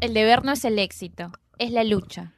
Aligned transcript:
El 0.00 0.14
deber 0.14 0.44
no 0.44 0.52
es 0.52 0.64
el 0.64 0.78
éxito, 0.78 1.32
es 1.58 1.72
la 1.72 1.82
lucha. 1.82 2.32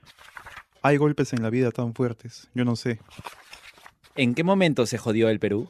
Hay 0.80 0.96
golpes 0.96 1.34
en 1.34 1.42
la 1.42 1.50
vida 1.50 1.70
tan 1.70 1.92
fuertes, 1.92 2.48
yo 2.54 2.64
no 2.64 2.74
sé. 2.74 3.00
¿En 4.16 4.34
qué 4.34 4.44
momento 4.44 4.86
se 4.86 4.96
jodió 4.96 5.28
el 5.28 5.38
Perú? 5.38 5.68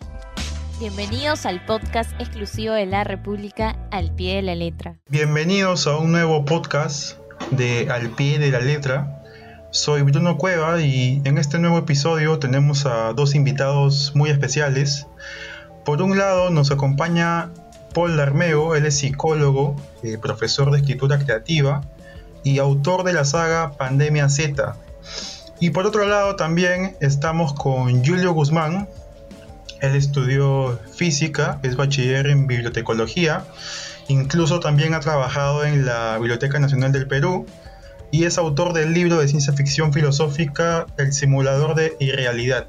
Bienvenidos 0.78 1.46
al 1.46 1.64
podcast 1.66 2.12
exclusivo 2.20 2.74
de 2.74 2.86
la 2.86 3.02
República 3.02 3.88
Al 3.90 4.14
Pie 4.14 4.36
de 4.36 4.42
la 4.42 4.54
Letra. 4.54 5.00
Bienvenidos 5.08 5.88
a 5.88 5.96
un 5.96 6.12
nuevo 6.12 6.44
podcast 6.44 7.18
de 7.50 7.90
Al 7.90 8.10
Pie 8.10 8.38
de 8.38 8.52
la 8.52 8.60
Letra. 8.60 9.24
Soy 9.72 10.02
Bruno 10.02 10.38
Cueva 10.38 10.80
y 10.80 11.20
en 11.24 11.38
este 11.38 11.58
nuevo 11.58 11.78
episodio 11.78 12.38
tenemos 12.38 12.86
a 12.86 13.12
dos 13.14 13.34
invitados 13.34 14.12
muy 14.14 14.30
especiales. 14.30 15.08
Por 15.84 16.02
un 16.02 16.16
lado 16.16 16.50
nos 16.50 16.70
acompaña 16.70 17.50
Paul 17.92 18.16
Darmeo, 18.16 18.74
él 18.74 18.86
es 18.86 18.98
psicólogo, 18.98 19.76
eh, 20.02 20.18
profesor 20.18 20.70
de 20.70 20.78
escritura 20.78 21.18
creativa 21.18 21.82
y 22.42 22.58
autor 22.58 23.04
de 23.04 23.12
la 23.12 23.24
saga 23.24 23.72
Pandemia 23.72 24.28
Z. 24.28 24.76
Y 25.58 25.70
por 25.70 25.86
otro 25.86 26.06
lado 26.06 26.36
también 26.36 26.96
estamos 27.00 27.52
con 27.52 28.04
Julio 28.04 28.32
Guzmán, 28.32 28.88
él 29.80 29.96
estudió 29.96 30.78
física, 30.94 31.58
es 31.62 31.76
bachiller 31.76 32.26
en 32.26 32.46
bibliotecología, 32.46 33.44
incluso 34.08 34.60
también 34.60 34.94
ha 34.94 35.00
trabajado 35.00 35.64
en 35.64 35.86
la 35.86 36.18
Biblioteca 36.18 36.58
Nacional 36.58 36.92
del 36.92 37.06
Perú 37.06 37.46
y 38.10 38.24
es 38.24 38.38
autor 38.38 38.72
del 38.72 38.92
libro 38.92 39.18
de 39.18 39.28
ciencia 39.28 39.52
ficción 39.52 39.92
filosófica 39.92 40.86
El 40.98 41.12
simulador 41.12 41.74
de 41.74 41.96
irrealidad. 42.00 42.66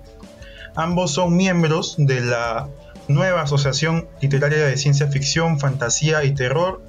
Ambos 0.76 1.12
son 1.12 1.36
miembros 1.36 1.96
de 1.98 2.22
la 2.22 2.68
nueva 3.14 3.42
asociación 3.42 4.08
literaria 4.22 4.66
de 4.66 4.78
ciencia 4.78 5.08
ficción, 5.08 5.60
fantasía 5.60 6.24
y 6.24 6.34
terror, 6.34 6.82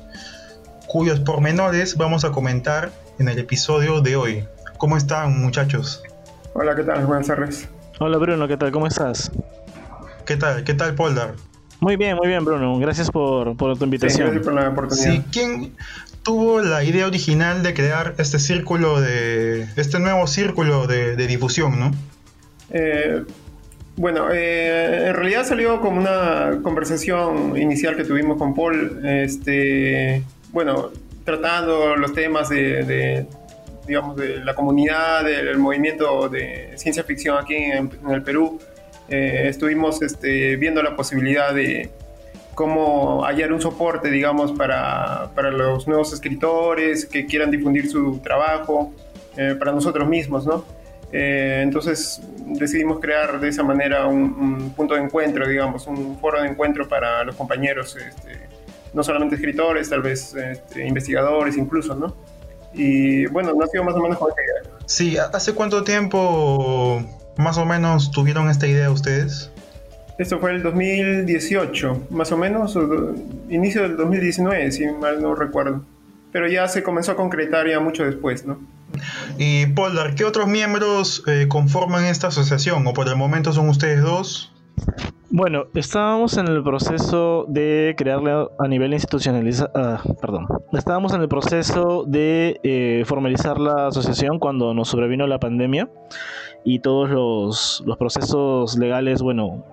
cuyos 0.87 1.21
pormenores 1.21 1.96
vamos 1.96 2.24
a 2.24 2.30
comentar 2.33 2.91
en 3.19 3.29
el 3.29 3.38
episodio 3.38 4.01
de 4.01 4.16
hoy. 4.16 4.45
¿Cómo 4.79 4.96
están 4.96 5.41
muchachos? 5.41 6.02
Hola, 6.55 6.74
¿qué 6.74 6.83
tal? 6.83 7.07
Buenas 7.07 7.27
tardes. 7.27 7.69
Hola 7.99 8.19
Bruno, 8.19 8.49
¿qué 8.49 8.57
tal? 8.57 8.73
¿Cómo 8.73 8.87
estás? 8.87 9.30
¿Qué 10.27 10.37
tal? 10.37 10.65
¿Qué 10.65 10.74
tal, 10.74 10.95
Poldar? 10.95 11.35
Muy 11.80 11.96
bien, 11.96 12.16
muy 12.16 12.29
bien, 12.29 12.45
Bruno. 12.45 12.79
Gracias 12.79 13.11
por, 13.11 13.57
por 13.57 13.77
tu 13.77 13.85
invitación. 13.85 14.33
Sí, 14.33 14.39
por 14.39 14.52
la 14.52 14.68
oportunidad. 14.68 15.13
Sí, 15.13 15.24
¿quién 15.33 15.74
tuvo 16.23 16.61
la 16.61 16.85
idea 16.85 17.07
original 17.07 17.63
de 17.63 17.74
crear 17.74 18.15
este 18.18 18.39
círculo 18.39 19.01
de. 19.01 19.66
este 19.77 19.99
nuevo 19.99 20.27
círculo 20.27 20.87
de, 20.87 21.16
de 21.16 21.27
difusión, 21.27 21.79
no? 21.80 21.91
Eh, 22.71 23.24
bueno, 23.96 24.30
eh, 24.32 25.09
en 25.09 25.15
realidad 25.15 25.45
salió 25.45 25.80
como 25.80 26.01
una 26.01 26.60
conversación 26.62 27.57
inicial 27.57 27.96
que 27.96 28.04
tuvimos 28.04 28.38
con 28.38 28.54
Paul, 28.54 29.01
este, 29.04 30.23
bueno, 30.51 30.90
tratando 31.24 31.96
los 31.96 32.12
temas 32.12 32.49
de, 32.49 33.26
digamos, 33.87 34.16
de 34.16 34.45
la 34.45 34.54
comunidad, 34.54 35.24
del 35.24 35.59
movimiento 35.59 36.29
de 36.29 36.73
ciencia 36.76 37.04
ficción 37.04 37.38
aquí 37.38 37.54
en, 37.57 37.90
el 38.10 38.23
Perú. 38.23 38.59
Eh, 39.09 39.45
estuvimos 39.49 40.01
este, 40.02 40.56
viendo 40.56 40.82
la 40.82 40.96
posibilidad 40.96 41.54
de 41.54 41.90
cómo 42.54 43.24
hallar 43.24 43.52
un 43.52 43.60
soporte, 43.60 44.10
digamos, 44.10 44.52
para, 44.52 45.30
para 45.34 45.51
los 45.51 45.87
nuevos 45.87 46.12
escritores 46.12 47.06
que 47.06 47.27
quieran 47.27 47.51
difundir 47.51 47.90
su 47.90 48.18
trabajo, 48.18 48.93
eh, 49.37 49.56
para 49.59 49.73
nosotros 49.73 50.06
mismos, 50.09 50.46
¿no? 50.46 50.65
Eh, 51.13 51.60
entonces 51.63 52.23
decidimos 52.46 52.99
crear 52.99 53.38
de 53.38 53.49
esa 53.49 53.63
manera 53.63 54.07
un, 54.07 54.71
punto 54.71 54.95
de 54.95 55.02
encuentro, 55.02 55.46
digamos, 55.46 55.87
un 55.87 56.18
foro 56.18 56.41
de 56.41 56.49
encuentro 56.49 56.88
para 56.88 57.23
los 57.24 57.37
compañeros, 57.37 57.96
este, 57.96 58.49
no 58.95 59.02
solamente 59.02 59.35
escritores, 59.37 59.90
tal 59.90 60.02
vez 60.02 60.35
este, 60.35 60.87
investigadores 60.87 61.57
incluso, 61.57 61.95
¿no? 61.95 62.16
Y 62.73 63.27
bueno, 63.27 63.52
nació 63.55 63.85
más 63.85 63.95
o 63.95 64.00
menos 64.00 64.19
con 64.19 64.31
esta 64.31 64.43
idea. 64.43 64.78
Sí, 64.87 65.17
¿hace 65.19 65.53
cuánto 65.53 65.84
tiempo 65.84 67.03
más 67.37 67.59
o 67.59 67.67
menos 67.67 68.11
tuvieron 68.11 68.49
esta 68.49 68.67
idea 68.67 68.91
ustedes? 68.91 69.50
Esto 70.19 70.39
fue 70.39 70.53
el 70.53 70.62
2018, 70.62 72.06
más 72.11 72.33
o 72.33 72.37
menos, 72.37 72.79
inicio 73.49 73.83
del 73.83 73.97
2019, 73.97 74.73
si 74.73 74.87
mal 74.87 75.21
no 75.21 75.34
recuerdo. 75.34 75.84
Pero 76.33 76.49
ya 76.49 76.67
se 76.69 76.83
comenzó 76.83 77.12
a 77.12 77.17
concretar 77.17 77.69
ya 77.69 77.81
mucho 77.81 78.05
después, 78.05 78.47
¿no? 78.47 78.59
Y 79.39 79.67
Poldar, 79.67 80.15
¿qué 80.15 80.25
otros 80.25 80.47
miembros 80.47 81.23
eh, 81.27 81.47
conforman 81.49 82.05
esta 82.05 82.29
asociación? 82.29 82.87
¿O 82.87 82.93
por 82.93 83.09
el 83.09 83.17
momento 83.17 83.53
son 83.53 83.69
ustedes 83.69 84.03
dos? 84.03 84.53
Bueno, 85.35 85.65
estábamos 85.75 86.37
en 86.37 86.47
el 86.47 86.63
proceso 86.63 87.47
de 87.49 87.95
crearle 87.97 88.49
a 88.59 88.69
nivel 88.69 88.93
institucionalizado, 88.93 89.71
ah, 89.75 90.03
perdón, 90.21 90.47
estábamos 90.75 91.15
en 91.15 91.23
el 91.23 91.29
proceso 91.29 92.05
de 92.07 92.61
eh, 92.63 93.05
formalizar 93.07 93.59
la 93.59 93.87
asociación 93.87 94.39
cuando 94.39 94.75
nos 94.75 94.89
sobrevino 94.89 95.27
la 95.27 95.39
pandemia 95.41 95.89
y 96.65 96.81
todos 96.81 97.09
los, 97.09 97.83
los 97.87 97.97
procesos 97.97 98.77
legales, 98.77 99.23
bueno, 99.23 99.65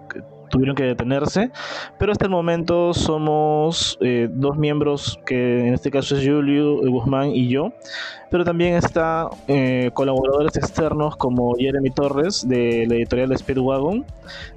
tuvieron 0.49 0.75
que 0.75 0.83
detenerse, 0.83 1.51
pero 1.97 2.11
hasta 2.11 2.25
el 2.25 2.31
momento 2.31 2.93
somos 2.93 3.97
eh, 4.01 4.27
dos 4.31 4.57
miembros, 4.57 5.19
que 5.25 5.67
en 5.67 5.73
este 5.73 5.91
caso 5.91 6.17
es 6.17 6.27
Julio 6.27 6.77
Guzmán 6.89 7.31
y 7.31 7.47
yo, 7.47 7.71
pero 8.29 8.43
también 8.43 8.75
está 8.75 9.29
eh, 9.47 9.91
colaboradores 9.93 10.55
externos 10.57 11.15
como 11.15 11.55
Jeremy 11.55 11.91
Torres 11.91 12.47
de 12.47 12.85
la 12.87 12.95
editorial 12.95 13.35
Speedwagon, 13.37 14.05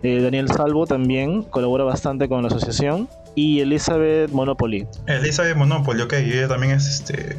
eh, 0.02 0.20
Daniel 0.20 0.48
Salvo 0.48 0.86
también 0.86 1.42
colabora 1.42 1.84
bastante 1.84 2.28
con 2.28 2.42
la 2.42 2.48
asociación 2.48 3.08
y 3.34 3.60
Elizabeth 3.60 4.30
Monopoly. 4.30 4.86
Elizabeth 5.06 5.56
Monopoly, 5.56 6.02
ok, 6.02 6.12
ella 6.14 6.48
también 6.48 6.72
es 6.72 6.86
este 6.86 7.36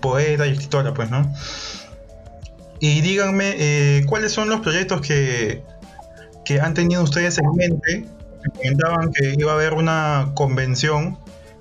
poeta 0.00 0.46
y 0.46 0.50
escritora, 0.50 0.92
pues, 0.94 1.10
¿no? 1.10 1.32
Y 2.80 3.00
díganme, 3.00 4.04
¿cuáles 4.06 4.32
son 4.32 4.50
los 4.50 4.60
proyectos 4.60 5.00
que 5.00 5.62
que 6.44 6.60
han 6.60 6.74
tenido 6.74 7.02
ustedes 7.02 7.38
en 7.38 7.50
mente. 7.54 8.04
Me 8.42 8.50
comentaban 8.50 9.12
que 9.12 9.34
iba 9.38 9.52
a 9.52 9.54
haber 9.54 9.74
una 9.74 10.32
convención 10.34 11.18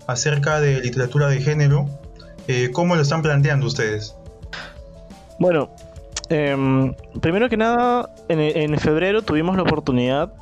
acerca 0.08 0.60
de 0.60 0.82
literatura 0.82 1.28
de 1.28 1.42
género. 1.42 1.88
Eh, 2.48 2.72
¿Cómo 2.74 2.96
lo 2.96 3.02
están 3.02 3.22
planteando 3.22 3.66
ustedes? 3.66 4.16
Bueno, 5.40 5.70
em, 6.30 6.94
primero 7.22 7.50
que 7.50 7.58
nada, 7.58 8.10
en, 8.28 8.78
febrero 8.80 9.22
tuvimos 9.22 9.56
la 9.56 9.64
oportunidad 9.64 10.34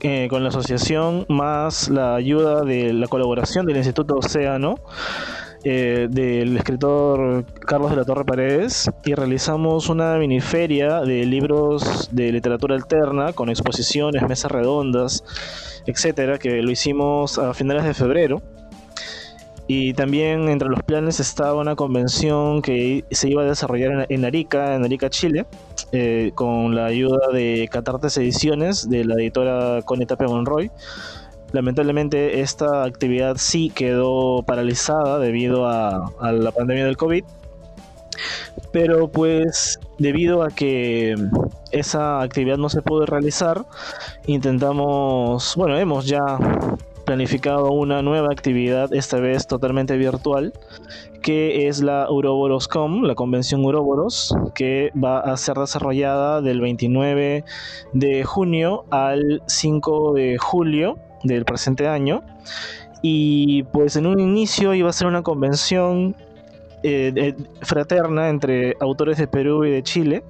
eh, 0.00 0.26
con 0.28 0.42
la 0.42 0.50
asociación 0.50 1.24
más 1.28 1.88
la 1.88 2.14
ayuda 2.16 2.62
de 2.62 2.92
la 2.92 3.06
colaboración 3.06 3.64
del 3.66 3.76
Instituto 3.76 4.16
Océano 4.16 4.76
eh, 5.66 6.08
del 6.10 6.58
escritor 6.58 7.46
Carlos 7.60 7.90
de 7.90 7.96
la 7.96 8.04
Torre 8.04 8.26
Paredes 8.26 8.90
y 9.04 9.14
realizamos 9.14 9.88
una 9.88 10.16
miniferia 10.18 11.00
de 11.00 11.24
libros 11.24 12.10
de 12.12 12.30
literatura 12.32 12.74
alterna 12.74 13.32
con 13.32 13.48
exposiciones, 13.48 14.28
mesas 14.28 14.52
redondas, 14.52 15.24
etcétera, 15.86 16.38
que 16.38 16.60
lo 16.60 16.70
hicimos 16.70 17.38
a 17.38 17.54
finales 17.54 17.84
de 17.84 17.94
febrero. 17.94 18.42
Y 19.66 19.94
también 19.94 20.50
entre 20.50 20.68
los 20.68 20.82
planes 20.82 21.18
estaba 21.20 21.54
una 21.54 21.74
convención 21.74 22.60
que 22.60 23.06
se 23.10 23.30
iba 23.30 23.40
a 23.40 23.46
desarrollar 23.46 24.04
en, 24.10 24.24
Arica, 24.26 24.74
en 24.74 24.84
Arica, 24.84 25.08
Chile, 25.08 25.46
eh, 25.92 26.32
con 26.34 26.74
la 26.74 26.84
ayuda 26.84 27.28
de 27.32 27.70
Catartes 27.72 28.18
Ediciones, 28.18 28.90
de 28.90 29.06
la 29.06 29.14
editora 29.14 29.80
Connie 29.82 30.06
Monroy 30.20 30.70
Lamentablemente 31.54 32.40
esta 32.40 32.82
actividad 32.82 33.36
sí 33.38 33.70
quedó 33.70 34.42
paralizada 34.42 35.20
debido 35.20 35.68
a, 35.68 36.12
la 36.32 36.50
pandemia 36.50 36.84
del 36.84 36.96
COVID. 36.96 37.24
Pero 38.72 39.06
pues 39.06 39.78
debido 39.96 40.42
a 40.42 40.48
que 40.48 41.14
esa 41.70 42.22
actividad 42.22 42.56
no 42.56 42.68
se 42.70 42.82
pudo 42.82 43.06
realizar, 43.06 43.66
intentamos, 44.26 45.54
bueno, 45.54 45.78
hemos 45.78 46.06
ya 46.06 46.38
planificado 47.04 47.70
una 47.70 48.02
nueva 48.02 48.32
actividad, 48.32 48.92
esta 48.92 49.20
vez 49.20 49.46
totalmente 49.46 49.96
virtual, 49.96 50.52
que 51.22 51.68
es 51.68 51.80
la 51.80 52.10
Uroboros.com, 52.10 53.02
la 53.04 53.14
convención 53.14 53.64
Uroboros, 53.64 54.34
que 54.56 54.90
va 54.92 55.20
a 55.20 55.36
ser 55.36 55.56
desarrollada 55.56 56.40
del 56.40 56.60
29 56.60 57.44
de 57.92 58.24
junio 58.24 58.86
al 58.90 59.40
5 59.46 60.14
de 60.14 60.36
julio 60.36 60.98
del 61.24 61.44
presente 61.44 61.88
año. 61.88 62.22
Y 63.02 63.64
pues 63.64 63.96
en 63.96 64.06
un 64.06 64.20
inicio 64.20 64.72
iba 64.74 64.88
a 64.88 64.92
ser 64.92 65.08
una 65.08 65.22
convención 65.22 66.14
eh, 66.82 67.34
fraterna 67.62 68.28
entre 68.28 68.76
autores 68.80 69.18
de 69.18 69.26
Perú 69.26 69.64
y 69.64 69.70
de 69.70 69.82
Chile. 69.82 70.22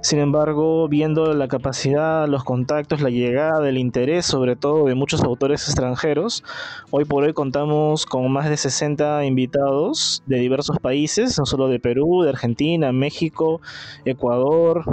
Sin 0.00 0.20
embargo, 0.20 0.86
viendo 0.88 1.34
la 1.34 1.48
capacidad, 1.48 2.28
los 2.28 2.44
contactos, 2.44 3.00
la 3.00 3.10
llegada, 3.10 3.68
el 3.68 3.78
interés 3.78 4.26
sobre 4.26 4.54
todo 4.54 4.86
de 4.86 4.94
muchos 4.94 5.22
autores 5.22 5.66
extranjeros, 5.66 6.44
hoy 6.90 7.04
por 7.04 7.24
hoy 7.24 7.32
contamos 7.32 8.06
con 8.06 8.30
más 8.30 8.48
de 8.48 8.56
60 8.56 9.24
invitados 9.24 10.22
de 10.26 10.38
diversos 10.38 10.78
países, 10.78 11.36
no 11.36 11.46
solo 11.46 11.66
de 11.66 11.80
Perú, 11.80 12.22
de 12.22 12.30
Argentina, 12.30 12.92
México, 12.92 13.60
Ecuador, 14.04 14.84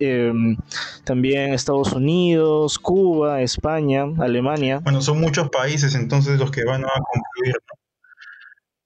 Em, 0.00 0.56
también 1.04 1.52
Estados 1.52 1.92
Unidos, 1.92 2.78
Cuba, 2.78 3.42
España, 3.42 4.06
Alemania. 4.18 4.80
Bueno, 4.82 5.02
son 5.02 5.20
muchos 5.20 5.50
países 5.50 5.94
entonces 5.94 6.38
los 6.38 6.50
que 6.50 6.64
van 6.64 6.84
a 6.84 6.88
concluir. 6.88 7.54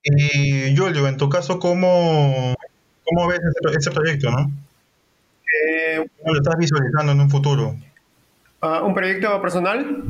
Y 0.02 0.76
Julio, 0.76 1.06
en 1.06 1.16
tu 1.16 1.28
caso, 1.28 1.60
¿cómo, 1.60 2.54
cómo 3.04 3.28
ves 3.28 3.38
ese, 3.38 3.78
ese 3.78 3.90
proyecto, 3.92 4.30
no? 4.30 4.50
Eh, 5.66 6.04
¿Cómo 6.18 6.34
lo 6.34 6.40
estás 6.40 6.56
visualizando 6.58 7.12
en 7.12 7.20
un 7.20 7.30
futuro? 7.30 7.76
Ah, 8.64 8.82
¿Un 8.82 8.94
proyecto 8.94 9.40
personal? 9.42 10.04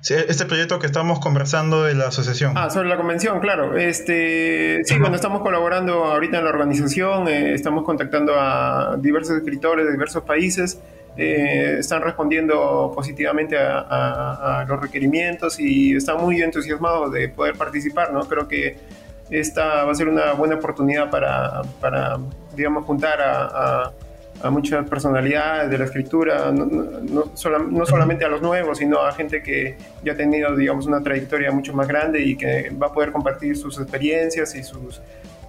Sí, 0.00 0.14
Este 0.14 0.44
proyecto 0.46 0.78
que 0.78 0.86
estamos 0.86 1.20
conversando 1.20 1.84
de 1.84 1.94
la 1.94 2.08
asociación. 2.08 2.54
Ah, 2.56 2.70
sobre 2.70 2.88
la 2.88 2.96
convención, 2.96 3.38
claro. 3.40 3.76
Este, 3.76 4.82
sí, 4.84 4.98
bueno, 4.98 5.16
estamos 5.16 5.42
colaborando 5.42 6.04
ahorita 6.04 6.38
en 6.38 6.44
la 6.44 6.50
organización, 6.50 7.28
eh, 7.28 7.54
estamos 7.54 7.84
contactando 7.84 8.34
a 8.36 8.96
diversos 8.98 9.36
escritores 9.36 9.86
de 9.86 9.92
diversos 9.92 10.22
países, 10.24 10.80
eh, 11.16 11.76
están 11.80 12.02
respondiendo 12.02 12.92
positivamente 12.94 13.58
a, 13.58 13.78
a- 13.80 14.60
a 14.60 14.64
los 14.64 14.80
requerimientos 14.80 15.58
y 15.58 15.96
están 15.96 16.18
muy 16.20 16.40
entusiasmados 16.42 17.12
de 17.12 17.28
poder 17.28 17.54
participar, 17.56 18.12
¿no? 18.12 18.20
Creo 18.28 18.46
que 18.48 18.76
esta 19.30 19.84
va 19.84 19.92
a 19.92 19.94
ser 19.94 20.08
una 20.08 20.32
buena 20.32 20.54
oportunidad 20.54 21.10
para, 21.10 21.62
para 21.80 22.18
digamos, 22.56 22.84
juntar 22.84 23.20
a, 23.20 23.44
a- 23.84 23.92
a 24.42 24.50
muchas 24.50 24.88
personalidades 24.88 25.70
de 25.70 25.78
la 25.78 25.84
escritura, 25.86 26.50
no, 26.52 26.64
no- 26.66 26.84
no 27.02 27.24
sola- 27.34 27.58
no 27.68 27.84
solamente 27.86 28.24
a 28.24 28.28
los 28.28 28.40
nuevos, 28.42 28.78
sino 28.78 29.00
a 29.00 29.12
gente 29.12 29.42
que 29.42 29.76
ya 30.04 30.12
ha 30.12 30.16
tenido, 30.16 30.54
digamos, 30.56 30.86
una 30.86 31.02
trayectoria 31.02 31.50
mucho 31.50 31.72
más 31.74 31.88
grande 31.88 32.22
y 32.22 32.36
que 32.36 32.70
va 32.70 32.88
a 32.88 32.92
poder 32.92 33.10
compartir 33.12 33.56
sus 33.56 33.78
experiencias 33.80 34.54
y 34.54 34.62
sus 34.62 35.00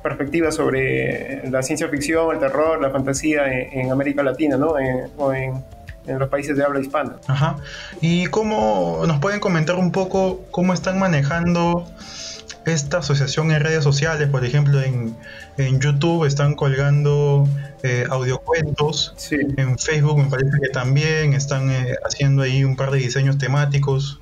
perspectivas 0.02 0.56
sobre 0.56 1.48
la 1.50 1.62
ciencia 1.62 1.88
ficción, 1.90 2.34
el 2.34 2.40
terror, 2.40 2.82
la 2.82 2.90
fantasía 2.90 3.52
en, 3.52 3.80
en 3.80 3.92
América 3.92 4.24
Latina, 4.24 4.58
¿no? 4.58 4.80
En- 4.80 5.08
o 5.18 5.34
en, 5.34 5.64
en 6.08 6.18
los 6.18 6.30
países 6.30 6.56
de 6.58 6.64
habla 6.64 6.80
hispana. 6.80 7.18
Ajá. 7.28 7.58
¿Y 8.02 8.26
cómo 8.28 9.04
nos 9.06 9.20
pueden 9.20 9.40
comentar 9.40 9.76
un 9.76 9.92
poco 9.92 10.42
cómo 10.52 10.74
están 10.74 10.98
manejando 10.98 11.86
esta 12.66 13.00
asociación 13.00 13.52
en 13.52 13.62
redes 13.62 13.84
sociales? 13.84 14.28
Por 14.30 14.46
ejemplo, 14.46 14.82
en, 14.82 15.16
en 15.58 15.80
YouTube 15.80 16.26
están 16.26 16.56
colgando 16.56 17.48
eh, 17.84 18.06
audiocuentos. 18.10 19.14
Sí. 19.18 19.38
En 19.58 19.78
Facebook 19.78 20.18
me 20.18 20.30
parece 20.30 20.58
que 20.62 20.70
también 20.70 21.34
están 21.34 21.70
eh, 21.70 21.96
haciendo 22.06 22.44
ahí 22.44 22.64
un 22.64 22.76
par 22.76 22.92
de 22.92 23.00
diseños 23.00 23.38
temáticos. 23.38 24.20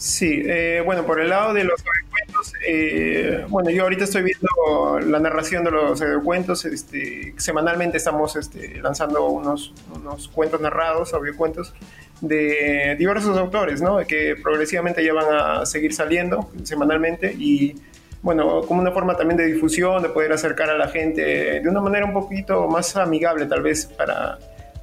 Sí, 0.00 0.42
eh, 0.46 0.80
bueno, 0.82 1.04
por 1.04 1.20
el 1.20 1.28
lado 1.28 1.52
de 1.52 1.62
los 1.62 1.78
audiocuentos, 1.78 2.54
eh, 2.66 3.44
bueno, 3.50 3.68
yo 3.68 3.82
ahorita 3.82 4.04
estoy 4.04 4.22
viendo 4.22 4.98
la 4.98 5.18
narración 5.18 5.62
de 5.62 5.70
los 5.72 6.00
audiocuentos, 6.00 6.64
este, 6.64 7.34
semanalmente 7.36 7.98
estamos 7.98 8.34
este, 8.34 8.80
lanzando 8.80 9.26
unos, 9.26 9.74
unos 9.94 10.28
cuentos 10.28 10.58
narrados, 10.62 11.12
audiocuentos, 11.12 11.74
de 12.20 12.96
diversos 12.98 13.36
autores, 13.36 13.80
¿no? 13.80 13.98
Que 14.06 14.36
progresivamente 14.40 15.04
ya 15.04 15.12
van 15.12 15.26
a 15.32 15.66
seguir 15.66 15.94
saliendo 15.94 16.50
semanalmente 16.64 17.34
y, 17.38 17.74
bueno, 18.22 18.62
como 18.62 18.80
una 18.80 18.92
forma 18.92 19.16
también 19.16 19.38
de 19.38 19.46
difusión, 19.46 20.02
de 20.02 20.10
poder 20.10 20.32
acercar 20.32 20.70
a 20.70 20.76
la 20.76 20.88
gente 20.88 21.60
de 21.60 21.68
una 21.68 21.80
manera 21.80 22.04
un 22.04 22.12
poquito 22.12 22.68
más 22.68 22.96
amigable 22.96 23.46
tal 23.46 23.62
vez 23.62 23.86
para, 23.86 24.38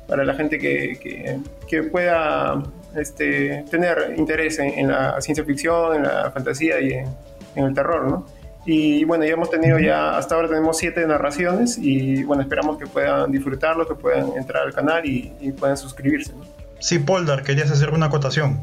para 0.08 0.24
la 0.24 0.34
gente 0.34 0.58
que, 0.58 0.98
que, 1.00 1.38
que 1.68 1.84
pueda 1.84 2.64
este, 2.96 3.64
tener 3.70 4.16
interés 4.18 4.58
en, 4.60 4.70
en, 4.70 4.88
la 4.88 5.22
ciencia 5.22 5.44
ficción, 5.46 5.98
en 5.98 6.04
la 6.04 6.32
fantasía 6.32 6.80
y 6.82 6.94
en, 6.94 7.08
en, 7.56 7.66
el 7.66 7.74
terror, 7.74 8.10
¿no? 8.10 8.26
Y 8.66 9.06
bueno, 9.06 9.24
ya 9.24 9.34
hemos 9.34 9.50
tenido 9.50 9.80
ya, 9.80 10.18
hasta 10.18 10.36
ahora 10.36 10.50
tenemos 10.50 10.78
siete 10.78 11.06
narraciones 11.08 11.78
y 11.78 12.24
bueno, 12.26 12.42
esperamos 12.42 12.78
que 12.78 12.86
puedan 12.86 13.32
disfrutarlo, 13.32 13.88
que 13.88 13.96
puedan 13.96 14.34
entrar 14.36 14.64
al 14.64 14.74
canal 14.74 15.06
y, 15.06 15.32
y 15.40 15.54
puedan 15.54 15.78
suscribirse. 15.78 16.34
¿no? 16.34 16.57
Sí, 16.80 17.00
Poldar, 17.00 17.44
querías 17.44 17.72
hacer 17.72 17.92
una 17.92 18.08
acotación. 18.08 18.62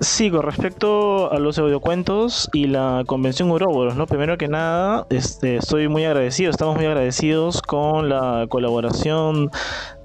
Sí, 0.00 0.30
con 0.32 0.42
respecto 0.42 1.30
a 1.30 1.38
los 1.38 1.58
audiocuentos 1.58 2.50
y 2.52 2.66
la 2.66 3.04
convención 3.06 3.52
Uroboros, 3.52 3.94
¿no? 3.94 4.06
Primero 4.06 4.36
que 4.36 4.48
nada, 4.48 5.06
este, 5.10 5.56
estoy 5.56 5.86
muy 5.86 6.04
agradecido, 6.04 6.50
estamos 6.50 6.74
muy 6.74 6.86
agradecidos 6.86 7.62
con 7.62 8.08
la 8.08 8.46
colaboración 8.48 9.52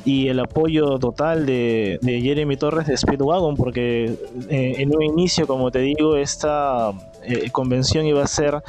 y 0.05 0.27
el 0.27 0.39
apoyo 0.39 0.99
total 0.99 1.47
de, 1.47 1.97
de 2.03 2.21
Jeremy 2.21 2.57
Torres 2.57 2.85
de 2.85 2.95
Speedwagon, 2.95 3.55
porque 3.55 4.15
eh, 4.49 4.75
en 4.77 4.95
un 4.95 5.01
inicio, 5.01 5.47
como 5.47 5.71
te 5.71 5.79
digo, 5.79 6.15
esta 6.15 6.91
eh, 7.23 7.49
convención 7.51 8.05
iba 8.05 8.23
a 8.23 8.27
ser 8.27 8.61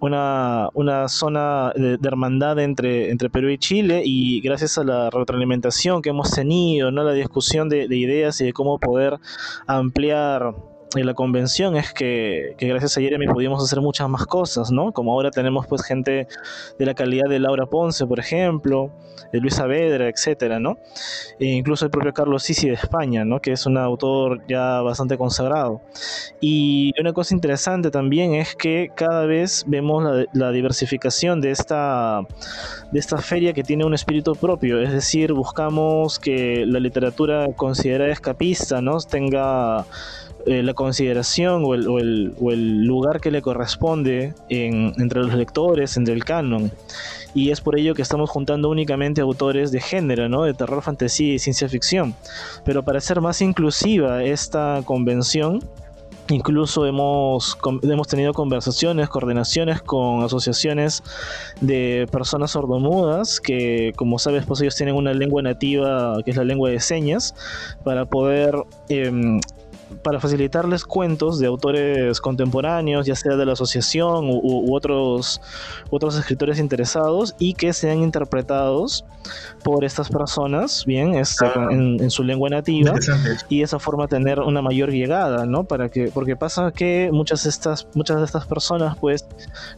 una, 0.00 0.68
una 0.74 1.08
zona 1.08 1.72
de, 1.74 1.98
hermandad 2.02 2.58
entre, 2.58 3.10
entre 3.10 3.30
Perú 3.30 3.48
y 3.50 3.58
Chile 3.58 4.02
y 4.04 4.40
gracias 4.40 4.78
a 4.78 4.84
la 4.84 5.10
retroalimentación 5.10 6.02
que 6.02 6.10
hemos 6.10 6.30
tenido, 6.30 6.90
¿no? 6.90 7.04
la 7.04 7.12
discusión 7.12 7.68
de 7.68 7.84
ideas 7.96 8.40
y 8.40 8.46
de 8.46 8.52
cómo 8.52 8.78
poder 8.78 9.18
ampliar 9.66 10.54
la 10.94 11.14
convención 11.14 11.76
es 11.76 11.92
que, 11.92 12.54
que, 12.56 12.68
gracias 12.68 12.96
a 12.96 13.00
Jeremy 13.00 13.26
pudimos 13.26 13.62
hacer 13.62 13.80
muchas 13.80 14.08
más 14.08 14.26
cosas, 14.26 14.70
¿no? 14.70 14.92
Como 14.92 15.12
ahora 15.12 15.30
tenemos 15.30 15.66
pues 15.66 15.82
gente 15.82 16.28
de 16.78 16.86
la 16.86 16.94
calidad 16.94 17.28
de 17.28 17.38
Laura 17.38 17.66
Ponce, 17.66 18.06
por 18.06 18.18
ejemplo, 18.18 18.90
de 19.32 19.40
Luis 19.40 19.54
Saavedra, 19.54 20.08
etcétera, 20.08 20.58
¿no? 20.58 20.78
E 21.38 21.46
incluso 21.46 21.84
el 21.84 21.90
propio 21.90 22.12
Carlos 22.12 22.44
Sisi 22.44 22.68
de 22.68 22.74
España, 22.74 23.24
¿no? 23.24 23.40
Que 23.40 23.52
es 23.52 23.66
un 23.66 23.76
autor 23.76 24.42
ya 24.48 24.80
bastante 24.80 25.18
consagrado. 25.18 25.82
Y 26.40 26.92
una 27.00 27.12
cosa 27.12 27.34
interesante 27.34 27.90
también 27.90 28.34
es 28.34 28.54
que 28.54 28.90
cada 28.94 29.26
vez 29.26 29.64
vemos 29.66 30.02
la, 30.04 30.24
la 30.32 30.50
diversificación 30.50 31.40
de 31.40 31.50
esta, 31.50 32.20
de 32.92 32.98
esta 32.98 33.18
feria 33.18 33.52
que 33.52 33.62
tiene 33.62 33.84
un 33.84 33.94
espíritu 33.94 34.34
propio, 34.34 34.80
es 34.80 34.92
decir, 34.92 35.32
buscamos 35.32 36.18
que 36.18 36.64
la 36.66 36.80
literatura 36.80 37.48
considerada 37.56 38.10
escapista, 38.10 38.80
¿no? 38.80 38.98
Tenga 39.00 39.86
eh, 40.46 40.62
la 40.62 40.74
consideración 40.74 41.64
o 41.64 41.74
el, 41.74 41.88
o, 41.88 41.98
el, 41.98 42.34
o 42.40 42.52
el, 42.52 42.84
lugar 42.84 43.20
que 43.20 43.30
le 43.30 43.42
corresponde 43.42 44.32
en, 44.48 44.92
entre 44.98 45.20
los 45.20 45.34
lectores, 45.34 45.96
entre 45.96 46.14
el 46.14 46.24
canon. 46.24 46.70
Y 47.34 47.50
es 47.50 47.60
por 47.60 47.78
ello 47.78 47.94
que 47.94 48.02
estamos 48.02 48.30
juntando 48.30 48.70
únicamente 48.70 49.20
autores 49.20 49.72
de 49.72 49.80
género, 49.80 50.28
¿no? 50.28 50.44
de 50.44 50.54
terror, 50.54 50.82
fantasía 50.82 51.34
y 51.34 51.38
ciencia 51.38 51.68
ficción. 51.68 52.14
Pero 52.64 52.82
para 52.82 53.00
ser 53.00 53.20
más 53.20 53.40
inclusiva 53.42 54.22
esta 54.22 54.82
convención, 54.84 55.60
Incluso 56.28 56.86
hemos, 56.86 57.56
hemos 57.82 58.08
tenido 58.08 58.32
conversaciones, 58.32 59.08
coordinaciones 59.08 59.80
con 59.80 60.24
asociaciones 60.24 61.04
de 61.60 62.08
personas 62.10 62.50
sordomudas 62.50 63.40
que, 63.40 63.92
como 63.94 64.18
sabes, 64.18 64.44
pues 64.44 64.60
ellos 64.60 64.74
tienen 64.74 64.96
una 64.96 65.14
lengua 65.14 65.40
nativa 65.42 66.16
que 66.24 66.32
es 66.32 66.36
la 66.36 66.42
lengua 66.42 66.70
de 66.70 66.80
señas 66.80 67.32
para 67.84 68.06
poder 68.06 68.56
eh, 68.88 69.38
para 70.02 70.20
facilitarles 70.20 70.84
cuentos 70.84 71.38
de 71.38 71.46
autores 71.46 72.20
contemporáneos, 72.20 73.06
ya 73.06 73.14
sea 73.14 73.36
de 73.36 73.46
la 73.46 73.52
asociación 73.52 74.28
u, 74.28 74.40
u, 74.42 74.74
otros, 74.74 75.40
otros 75.90 76.16
escritores 76.16 76.58
interesados 76.58 77.34
y 77.38 77.54
que 77.54 77.72
sean 77.72 78.02
interpretados 78.02 79.04
por 79.64 79.84
estas 79.84 80.08
personas, 80.08 80.84
bien, 80.86 81.14
este, 81.14 81.46
ah, 81.46 81.68
en, 81.70 82.00
en, 82.00 82.10
su 82.10 82.22
lengua 82.22 82.48
nativa 82.48 82.94
y 83.48 83.58
de 83.58 83.64
esa 83.64 83.78
forma 83.78 84.06
tener 84.06 84.38
una 84.38 84.62
mayor 84.62 84.90
llegada, 84.90 85.44
¿no? 85.46 85.64
Para 85.64 85.88
que, 85.88 86.10
porque 86.12 86.36
pasa 86.36 86.70
que 86.70 87.10
muchas 87.12 87.42
de 87.44 87.50
estas, 87.50 87.88
muchas 87.94 88.18
de 88.18 88.24
estas 88.24 88.46
personas 88.46 88.96
pues 88.96 89.26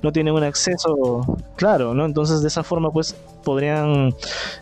no 0.03 0.13
tienen 0.13 0.35
un 0.35 0.43
acceso 0.43 1.39
claro, 1.57 1.95
¿no? 1.95 2.05
Entonces 2.05 2.43
de 2.43 2.49
esa 2.49 2.63
forma 2.63 2.91
pues 2.91 3.17
podrían 3.45 4.15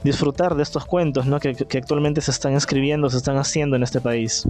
disfrutar 0.04 0.54
de 0.54 0.62
estos 0.62 0.84
cuentos, 0.84 1.26
¿no? 1.26 1.40
Que, 1.40 1.54
que 1.54 1.78
actualmente 1.78 2.20
se 2.20 2.30
están 2.30 2.54
escribiendo, 2.54 3.10
se 3.10 3.16
están 3.16 3.36
haciendo 3.36 3.76
en 3.76 3.82
este 3.82 4.00
país. 4.00 4.46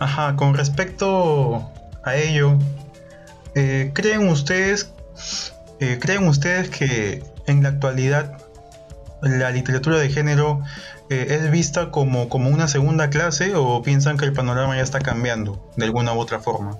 Ajá, 0.00 0.34
con 0.34 0.54
respecto 0.54 1.70
a 2.02 2.16
ello, 2.16 2.58
eh, 3.54 3.90
¿creen 3.92 4.28
ustedes, 4.28 4.94
eh, 5.78 5.98
creen 6.00 6.26
ustedes 6.26 6.70
que 6.70 7.22
en 7.46 7.62
la 7.62 7.68
actualidad 7.68 8.38
la 9.20 9.50
literatura 9.50 9.98
de 9.98 10.08
género 10.08 10.62
eh, 11.10 11.26
es 11.28 11.50
vista 11.50 11.90
como, 11.90 12.30
como 12.30 12.48
una 12.48 12.66
segunda 12.66 13.10
clase 13.10 13.54
o 13.54 13.82
piensan 13.82 14.16
que 14.16 14.24
el 14.24 14.32
panorama 14.32 14.74
ya 14.74 14.82
está 14.82 15.00
cambiando 15.00 15.70
de 15.76 15.84
alguna 15.84 16.14
u 16.14 16.18
otra 16.18 16.38
forma? 16.38 16.78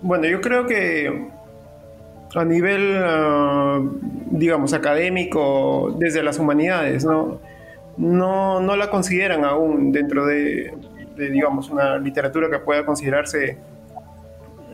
Bueno, 0.00 0.26
yo 0.26 0.40
creo 0.40 0.66
que 0.66 1.28
a 2.34 2.44
nivel, 2.46 2.96
uh, 2.96 3.90
digamos, 4.30 4.72
académico, 4.72 5.94
desde 5.98 6.22
las 6.22 6.38
humanidades, 6.38 7.04
¿no? 7.04 7.40
No, 7.98 8.60
no 8.60 8.76
la 8.76 8.90
consideran 8.90 9.44
aún 9.44 9.92
dentro 9.92 10.26
de, 10.26 10.72
de, 11.18 11.30
digamos, 11.30 11.68
una 11.70 11.98
literatura 11.98 12.48
que 12.48 12.58
pueda 12.60 12.86
considerarse 12.86 13.58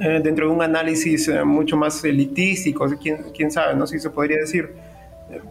eh, 0.00 0.20
dentro 0.22 0.46
de 0.46 0.52
un 0.52 0.62
análisis 0.62 1.28
eh, 1.28 1.42
mucho 1.44 1.76
más 1.76 2.04
elitístico, 2.04 2.86
quién, 3.02 3.16
quién 3.34 3.50
sabe, 3.50 3.74
¿no? 3.74 3.86
Si 3.86 3.98
se 3.98 4.10
podría 4.10 4.38
decir. 4.38 4.70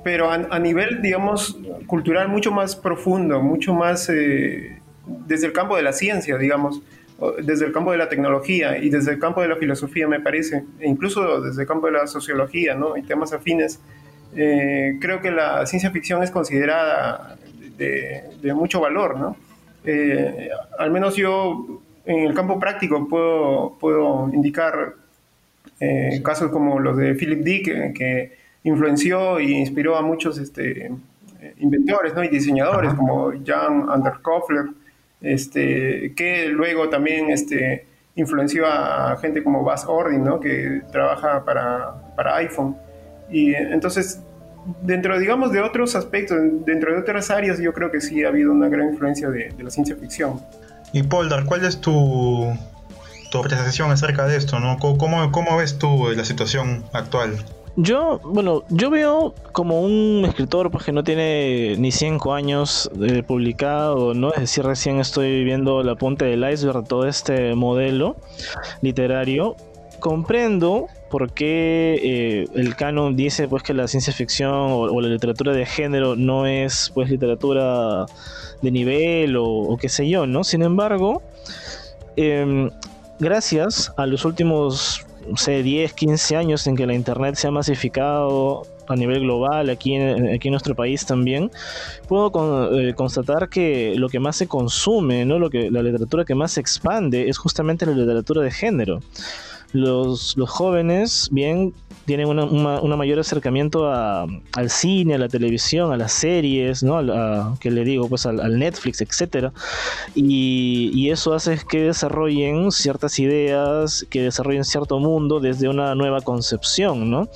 Pero 0.03 0.29
a, 0.31 0.35
a 0.35 0.59
nivel, 0.59 1.01
digamos, 1.01 1.57
cultural 1.87 2.27
mucho 2.29 2.51
más 2.51 2.75
profundo, 2.75 3.41
mucho 3.41 3.73
más 3.73 4.07
eh, 4.09 4.79
desde 5.27 5.47
el 5.47 5.53
campo 5.53 5.75
de 5.75 5.83
la 5.83 5.91
ciencia, 5.93 6.37
digamos, 6.37 6.81
desde 7.43 7.65
el 7.65 7.71
campo 7.71 7.91
de 7.91 7.97
la 7.97 8.07
tecnología 8.09 8.77
y 8.77 8.89
desde 8.89 9.11
el 9.13 9.19
campo 9.19 9.41
de 9.41 9.47
la 9.47 9.55
filosofía, 9.55 10.07
me 10.07 10.19
parece, 10.19 10.63
e 10.79 10.89
incluso 10.89 11.41
desde 11.41 11.61
el 11.61 11.67
campo 11.67 11.87
de 11.87 11.93
la 11.93 12.07
sociología, 12.07 12.75
¿no? 12.75 12.97
Y 12.97 13.01
temas 13.03 13.33
afines. 13.33 13.79
eh, 14.35 14.97
creo 14.99 15.21
que 15.21 15.31
la 15.31 15.65
ciencia 15.65 15.89
ficción 15.91 16.21
es 16.23 16.31
considerada 16.31 17.37
de, 17.77 18.23
de 18.41 18.53
mucho 18.53 18.79
valor, 18.81 19.17
¿no? 19.17 19.35
Eh, 19.85 20.49
al 20.79 20.91
menos 20.91 21.15
yo 21.15 21.81
en 22.05 22.19
el 22.19 22.33
campo 22.33 22.59
práctico 22.59 23.07
puedo, 23.07 23.77
puedo 23.79 24.29
indicar 24.33 24.95
Eh, 25.79 26.21
casos 26.23 26.49
como 26.49 26.79
los 26.79 26.95
de 26.95 27.13
Philip 27.15 27.43
Dick, 27.43 27.93
que, 27.93 28.31
influenció 28.63 29.39
e 29.39 29.51
inspiró 29.51 29.97
a 29.97 30.01
muchos 30.01 30.37
este, 30.37 30.89
inventores 31.57 32.13
¿no? 32.13 32.23
y 32.23 32.29
diseñadores 32.29 32.93
como 32.93 33.33
Jan 33.45 33.89
Underkoffler, 33.89 34.67
este, 35.19 36.13
que 36.15 36.47
luego 36.47 36.87
también 36.87 37.29
este, 37.29 37.85
influenció 38.15 38.65
a 38.65 39.17
gente 39.17 39.43
como 39.43 39.63
Buzz 39.63 39.83
Ordin, 39.85 40.23
¿no? 40.23 40.39
que 40.39 40.83
trabaja 40.93 41.43
para, 41.43 42.15
para 42.15 42.37
iPhone. 42.37 42.77
Y 43.29 43.53
entonces, 43.53 44.21
dentro, 44.81 45.19
digamos, 45.19 45.51
de 45.51 45.61
otros 45.61 45.95
aspectos, 45.95 46.37
dentro 46.65 46.93
de 46.93 46.99
otras 46.99 47.29
áreas, 47.29 47.59
yo 47.59 47.73
creo 47.73 47.91
que 47.91 48.01
sí 48.01 48.23
ha 48.23 48.29
habido 48.29 48.51
una 48.51 48.69
gran 48.69 48.89
influencia 48.89 49.29
de, 49.29 49.53
la 49.57 49.69
ciencia 49.69 49.95
ficción. 49.95 50.41
Y 50.91 51.03
Poldar, 51.03 51.45
¿cuál 51.45 51.65
es 51.65 51.79
tu, 51.81 52.55
tu 53.31 53.37
apreciación 53.39 53.91
acerca 53.91 54.27
de 54.27 54.37
esto? 54.37 54.59
¿no? 54.59 54.77
¿Cómo, 54.77 55.31
¿Cómo 55.31 55.57
ves 55.57 55.77
tú 55.77 56.09
la 56.15 56.23
situación 56.23 56.83
actual? 56.93 57.37
Yo, 57.75 58.19
bueno, 58.23 58.63
yo 58.69 58.91
veo 58.91 59.33
como 59.51 59.81
un 59.81 60.25
escritor 60.25 60.69
pues, 60.69 60.83
que 60.83 60.91
no 60.91 61.03
tiene 61.03 61.75
ni 61.79 61.91
5 61.91 62.33
años 62.33 62.89
de 62.93 63.23
publicado, 63.23 64.13
¿no? 64.13 64.31
Es 64.33 64.41
decir, 64.41 64.63
recién 64.63 64.99
estoy 64.99 65.43
viendo 65.43 65.81
la 65.81 65.95
punta 65.95 66.25
del 66.25 66.47
iceberg 66.47 66.87
todo 66.87 67.07
este 67.07 67.55
modelo 67.55 68.15
literario. 68.81 69.55
Comprendo 70.03 70.87
por 71.09 71.31
qué 71.31 71.97
eh, 72.03 72.47
el 72.55 72.75
canon 72.75 73.15
dice 73.15 73.47
pues 73.47 73.63
que 73.63 73.73
la 73.73 73.87
ciencia 73.87 74.11
ficción 74.11 74.51
o, 74.53 74.99
la 74.99 75.07
literatura 75.07 75.53
de 75.53 75.65
género 75.65 76.17
no 76.17 76.45
es 76.45 76.91
pues 76.93 77.09
literatura 77.09 78.05
de 78.61 78.71
nivel 78.71 79.37
o, 79.39 79.77
qué 79.79 79.87
sé 79.87 80.09
yo, 80.09 80.27
¿no? 80.27 80.43
Sin 80.43 80.61
embargo, 80.61 81.21
em, 82.17 82.69
gracias 83.17 83.93
a 83.95 84.05
los 84.05 84.25
últimos 84.25 85.05
no 85.29 85.37
sé, 85.37 85.63
10, 85.63 85.93
15 85.93 86.35
años 86.35 86.67
en 86.67 86.75
que 86.75 86.85
la 86.85 86.95
Internet 86.95 87.35
se 87.35 87.47
ha 87.47 87.51
masificado 87.51 88.63
a 88.87 88.97
nivel 88.97 89.21
global, 89.21 89.69
aquí 89.69 89.95
en, 89.95 90.33
aquí 90.33 90.49
en 90.49 90.51
nuestro 90.51 90.75
país 90.75 91.05
también, 91.05 91.49
puedo 92.09 92.77
eh, 92.77 92.93
constatar 92.93 93.47
que 93.47 93.93
lo 93.95 94.09
que 94.09 94.19
más 94.19 94.35
se 94.35 94.47
consume, 94.47 95.23
¿no? 95.23 95.39
lo 95.39 95.49
que, 95.49 95.71
la 95.71 95.81
literatura 95.81 96.25
que 96.25 96.35
más 96.35 96.51
se 96.51 96.59
expande 96.59 97.29
es 97.29 97.37
justamente 97.37 97.85
la 97.85 97.93
literatura 97.93 98.41
de 98.41 98.51
género. 98.51 98.99
Los, 99.73 100.37
los 100.37 100.49
jóvenes, 100.51 101.29
bien, 101.31 101.73
tienen 102.05 102.27
un 102.27 102.97
mayor 102.97 103.19
acercamiento 103.19 103.89
al 103.91 104.69
cine, 104.69 105.15
a 105.15 105.17
la 105.17 105.29
televisión, 105.29 105.91
a 105.93 105.97
las 105.97 106.11
series, 106.11 106.83
¿no? 106.83 106.97
A, 106.97 107.55
que 107.59 107.71
le 107.71 107.83
digo, 107.83 108.09
pues 108.09 108.25
al, 108.25 108.59
Netflix, 108.59 109.01
etcétera. 109.01 109.53
Y, 110.13 110.91
y, 110.93 111.11
eso 111.11 111.33
hace 111.33 111.57
que 111.67 111.83
desarrollen 111.83 112.71
ciertas 112.71 113.19
ideas, 113.19 114.05
que 114.09 114.21
desarrollen 114.21 114.63
cierto 114.63 114.99
mundo 114.99 115.39
desde 115.39 115.69
una 115.69 115.95
nueva 115.95 116.21
concepción, 116.21 117.09
¿no? 117.09 117.29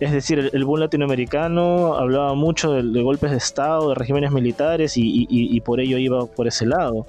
Es 0.00 0.12
decir, 0.12 0.50
el, 0.52 0.64
boom 0.64 0.80
latinoamericano 0.80 1.94
hablaba 1.94 2.34
mucho 2.34 2.72
de, 2.72 3.02
golpes 3.02 3.30
de 3.30 3.36
Estado, 3.36 3.90
de 3.90 3.94
regímenes 3.94 4.32
militares 4.32 4.94
y, 4.96 5.60
por 5.60 5.80
ello 5.80 5.98
iba 5.98 6.26
por 6.26 6.46
ese 6.46 6.66
lado. 6.66 7.06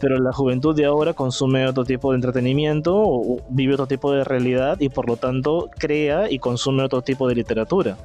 Pero 0.00 0.18
la 0.18 0.32
juventud 0.32 0.74
de 0.74 0.84
ahora 0.84 1.14
consume 1.14 1.66
otro 1.66 1.84
tipo 1.84 2.10
de 2.10 2.16
entretenimiento, 2.16 2.94
o 2.96 3.40
vive 3.48 3.74
otro 3.74 3.86
tipo 3.86 4.12
de 4.12 4.24
realidad 4.24 4.80
y 4.80 4.88
por 4.88 5.08
lo 5.08 5.16
tanto 5.16 5.70
crea 5.78 6.30
y 6.30 6.38
consume 6.38 6.51
otro 6.54 7.02
tipo 7.02 7.28
de 7.28 7.34
literatura. 7.34 7.96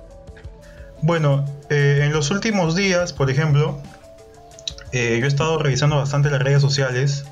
Bueno, 1.01 1.45
eh, 1.69 2.01
en 2.03 2.11
los 2.11 2.31
últimos 2.31 2.75
días, 2.75 3.13
por 3.13 3.29
ejemplo, 3.29 3.81
eh, 4.91 5.17
yo 5.19 5.25
he 5.25 5.27
estado 5.27 5.59
revisando 5.59 5.97
bastante 5.97 6.29
las 6.29 6.41
redes 6.41 6.61
sociales. 6.61 7.25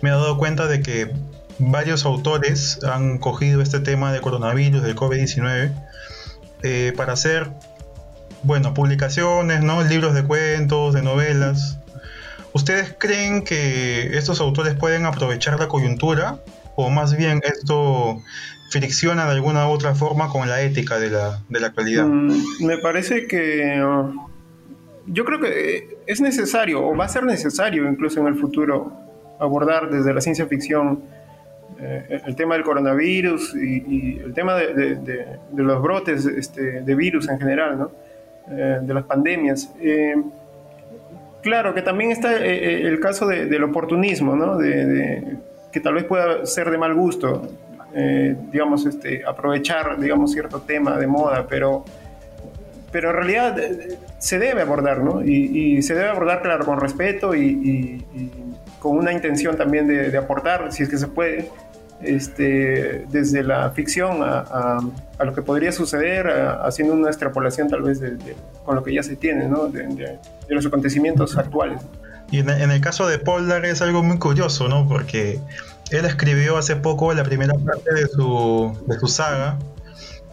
Me 0.00 0.10
he 0.10 0.12
dado 0.12 0.38
cuenta 0.38 0.66
de 0.66 0.80
que 0.82 1.12
varios 1.58 2.04
autores 2.04 2.78
han 2.84 3.18
cogido 3.18 3.60
este 3.60 3.80
tema 3.80 4.12
de 4.12 4.20
coronavirus, 4.20 4.82
del 4.82 4.94
COVID-19, 4.94 5.72
eh, 6.62 6.92
para 6.96 7.14
hacer, 7.14 7.50
bueno, 8.42 8.74
publicaciones, 8.74 9.62
¿no? 9.62 9.82
Libros 9.82 10.14
de 10.14 10.24
cuentos, 10.24 10.94
de 10.94 11.02
novelas. 11.02 11.78
¿Ustedes 12.52 12.94
creen 12.96 13.42
que 13.42 14.16
estos 14.16 14.40
autores 14.40 14.74
pueden 14.74 15.06
aprovechar 15.06 15.58
la 15.58 15.68
coyuntura? 15.68 16.38
¿O 16.76 16.90
más 16.90 17.16
bien 17.16 17.40
esto 17.44 18.22
fricciona 18.70 19.24
de 19.26 19.32
alguna 19.32 19.68
u 19.68 19.70
otra 19.70 19.94
forma 19.94 20.28
con 20.28 20.48
la 20.48 20.62
ética 20.62 20.98
de 20.98 21.10
la, 21.10 21.42
de 21.48 21.60
la 21.60 21.68
actualidad? 21.68 22.06
Mm, 22.06 22.64
me 22.64 22.78
parece 22.78 23.26
que... 23.26 23.82
Uh, 23.82 24.28
yo 25.10 25.24
creo 25.24 25.40
que 25.40 25.98
es 26.06 26.20
necesario, 26.20 26.86
o 26.86 26.96
va 26.96 27.06
a 27.06 27.08
ser 27.08 27.24
necesario 27.24 27.88
incluso 27.88 28.20
en 28.20 28.26
el 28.26 28.34
futuro, 28.34 28.92
abordar 29.38 29.90
desde 29.90 30.12
la 30.12 30.20
ciencia 30.20 30.46
ficción 30.46 31.02
eh, 31.80 32.20
el 32.26 32.34
tema 32.34 32.54
del 32.54 32.64
coronavirus 32.64 33.54
y, 33.54 34.18
el 34.18 34.34
tema 34.34 34.56
de, 34.56 35.38
los 35.54 35.82
brotes 35.82 36.26
este, 36.26 36.82
de 36.82 36.94
virus 36.94 37.28
en 37.28 37.38
general, 37.38 37.78
¿no? 37.78 37.90
Eh, 38.50 38.80
de 38.82 38.94
las 38.94 39.04
pandemias. 39.04 39.72
Eh, 39.80 40.16
claro 41.42 41.74
que 41.74 41.82
también 41.82 42.10
está 42.10 42.36
el 42.36 42.98
caso 43.00 43.26
del 43.26 43.62
oportunismo, 43.62 44.34
¿no? 44.34 44.58
que 44.58 45.80
tal 45.80 45.94
vez 45.94 46.04
pueda 46.04 46.46
ser 46.46 46.70
de 46.70 46.78
mal 46.78 46.94
gusto, 46.94 47.46
digamos, 47.92 48.86
este, 48.86 49.24
aprovechar, 49.26 49.98
digamos, 49.98 50.32
cierto 50.32 50.60
tema 50.60 50.98
de 50.98 51.06
moda, 51.06 51.46
pero, 51.48 51.84
pero 52.92 53.10
en 53.10 53.16
realidad 53.16 53.56
se 54.18 54.38
debe 54.38 54.62
abordar, 54.62 55.02
¿no? 55.02 55.24
Y, 55.24 55.80
se 55.82 55.94
debe 55.94 56.08
abordar, 56.08 56.42
claro, 56.42 56.64
con 56.64 56.80
respeto 56.80 57.34
y, 57.34 58.04
con 58.78 58.96
una 58.96 59.12
intención 59.12 59.56
también 59.56 59.88
de, 59.88 60.16
aportar, 60.16 60.72
si 60.72 60.82
es 60.82 60.88
que 60.88 60.98
se 60.98 61.08
puede, 61.08 61.50
este, 62.02 63.04
desde 63.10 63.42
la 63.42 63.70
ficción 63.70 64.18
a, 64.22 64.78
lo 65.24 65.34
que 65.34 65.42
podría 65.42 65.72
suceder, 65.72 66.28
haciendo 66.62 66.94
una 66.94 67.08
extrapolación 67.08 67.68
tal 67.68 67.82
vez 67.82 68.00
de, 68.00 68.16
con 68.64 68.76
lo 68.76 68.82
que 68.82 68.94
ya 68.94 69.02
se 69.02 69.16
tiene, 69.16 69.48
¿no? 69.48 69.68
de, 69.68 70.18
los 70.48 70.66
acontecimientos 70.66 71.36
actuales. 71.36 71.80
Y 72.30 72.40
en, 72.40 72.48
el 72.48 72.80
caso 72.80 73.08
de 73.08 73.18
Poldar 73.18 73.64
es 73.64 73.80
algo 73.80 74.02
muy 74.02 74.18
curioso, 74.18 74.68
¿no? 74.68 74.86
Porque 74.86 75.40
él 75.90 76.04
escribió 76.04 76.56
hace 76.58 76.76
poco 76.76 77.12
la 77.14 77.24
primera 77.24 77.54
parte 77.54 77.94
de 77.94 78.08
su, 78.08 78.76
de 78.86 78.98
su 78.98 79.08
saga 79.08 79.58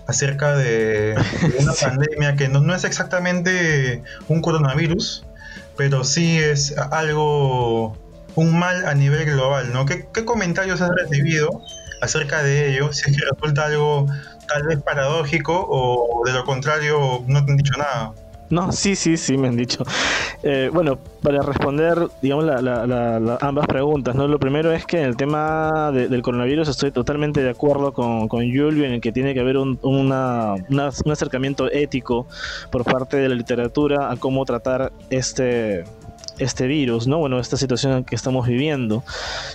acerca 0.07 0.55
de, 0.55 1.15
una 1.59 1.74
pandemia 1.81 2.35
que 2.35 2.47
no, 2.47 2.62
no, 2.62 2.75
es 2.75 2.83
exactamente 2.83 4.03
un 4.27 4.41
coronavirus, 4.41 5.25
pero 5.77 6.03
sí 6.03 6.38
es 6.38 6.77
algo 6.77 7.97
un 8.35 8.57
mal 8.57 8.85
a 8.85 8.93
nivel 8.93 9.25
global, 9.25 9.71
¿no? 9.71 9.85
¿Qué, 9.85 10.05
comentarios 10.25 10.81
has 10.81 10.91
recibido 10.91 11.62
acerca 12.01 12.43
de 12.43 12.69
ello? 12.69 12.91
Si 12.91 13.09
es 13.09 13.17
que 13.17 13.24
resulta 13.31 13.65
algo 13.65 14.07
tal 14.47 14.63
vez 14.63 14.79
paradójico 14.81 15.65
o 15.67 16.21
de 16.25 16.33
lo 16.33 16.43
contrario 16.43 17.24
no 17.27 17.45
te 17.45 17.51
han 17.51 17.57
dicho 17.57 17.74
nada. 17.77 18.13
No, 18.49 18.71
sí, 18.71 18.95
sí, 18.95 19.17
sí, 19.17 19.37
me 19.37 19.47
han 19.47 19.55
dicho. 19.55 19.83
Eh, 20.43 20.69
bueno, 20.71 20.99
para 21.23 21.41
responder, 21.41 21.97
digamos, 22.21 22.45
ambas 23.41 23.67
preguntas, 23.67 24.15
¿no? 24.15 24.27
Lo 24.27 24.39
primero 24.39 24.71
es 24.71 24.85
que 24.85 24.99
en 24.99 25.05
el 25.05 25.17
tema 25.17 25.91
del 25.91 26.21
coronavirus 26.21 26.69
estoy 26.69 26.91
totalmente 26.91 27.41
de 27.41 27.49
acuerdo 27.49 27.93
con, 27.93 28.27
con 28.27 28.41
Julio 28.41 28.85
en 28.85 28.93
el 28.93 29.01
que 29.01 29.11
tiene 29.11 29.33
que 29.33 29.39
haber 29.39 29.57
un, 29.57 29.79
un 29.81 30.11
acercamiento 30.11 31.71
ético 31.71 32.27
por 32.71 32.83
parte 32.83 33.17
de 33.17 33.29
la 33.29 33.35
literatura 33.35 34.11
a 34.11 34.17
cómo 34.17 34.45
tratar 34.45 34.91
este, 35.09 35.85
este 36.38 36.67
virus, 36.67 37.08
¿no? 37.08 37.20
Bueno, 37.20 37.39
esta 37.39 37.58
situación 37.58 38.03
que 38.03 38.15
estamos 38.15 38.48
viviendo. 38.48 39.03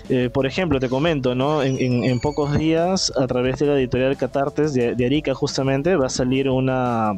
Eh, 0.09 0.31
por 0.33 0.47
ejemplo, 0.47 0.81
te 0.81 0.89
comento, 0.89 1.35
¿no? 1.35 1.62
En, 1.62 2.21
pocos 2.21 2.59
días, 2.59 3.12
a 3.17 3.27
través 3.27 3.59
de 3.59 3.67
la 3.67 3.75
editorial 3.75 4.17
Catartes 4.17 4.75
de, 4.75 5.05
Arica, 5.05 5.35
justamente, 5.35 5.97
va 5.97 6.07
a 6.07 6.11
salir 6.11 6.49
una, 6.49 7.12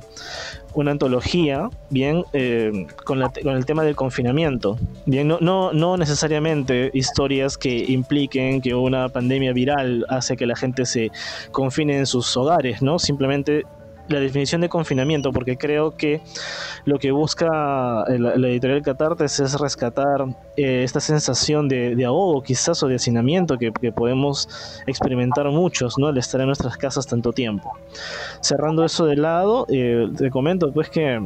una 0.75 0.91
antología, 0.91 1.69
bien, 1.91 2.25
eh, 2.33 2.87
con, 3.05 3.21
con, 3.43 3.57
el 3.57 3.67
tema 3.67 3.85
del 3.85 3.97
confinamiento. 3.97 4.79
Bien, 5.07 5.29
no, 5.29 5.39
no, 5.41 5.73
no 5.73 5.97
necesariamente 5.97 6.91
historias 6.95 7.57
que 7.57 7.85
impliquen 7.89 8.61
que 8.61 8.75
una 8.75 9.09
pandemia 9.09 9.53
viral 9.53 10.05
hace 10.09 10.37
que 10.37 10.47
la 10.47 10.57
gente 10.57 10.87
se 10.87 11.11
confine 11.51 11.99
en 11.99 12.07
sus 12.07 12.37
hogares, 12.37 12.83
¿no? 12.83 12.99
Simplemente 12.99 13.65
la 14.09 14.21
definición 14.21 14.61
de 14.61 14.69
confinamiento, 14.69 15.33
porque 15.33 15.57
creo 15.57 15.97
que 15.97 16.21
lo 16.85 16.99
que 16.99 17.11
busca 17.13 17.47
la, 17.47 18.49
editorial 18.49 18.83
Catartes 18.83 19.41
es 19.41 19.59
rescatar 19.59 20.27
eh, 20.57 20.83
esta 20.83 21.01
sensación 21.01 21.69
de, 21.69 21.95
de, 21.95 22.05
ahogo, 22.05 22.43
quizás, 22.43 22.83
o 22.83 22.89
de 22.89 22.97
hacinamiento 22.97 23.59
que, 23.59 23.73
podemos 23.93 24.81
experimentar 24.87 25.47
muchos, 25.51 25.99
¿no? 25.99 26.09
Al 26.09 26.19
estar 26.19 26.41
en 26.41 26.47
nuestras 26.47 26.77
casas 26.77 27.07
tanto 27.07 27.33
tiempo. 27.33 27.73
Cerrando 28.41 28.85
eso 28.85 29.07
de 29.07 29.17
lado, 29.17 29.67
eh, 29.71 30.09
te 30.17 30.31
comento 30.31 30.73
pues 30.73 30.89
que 30.89 31.21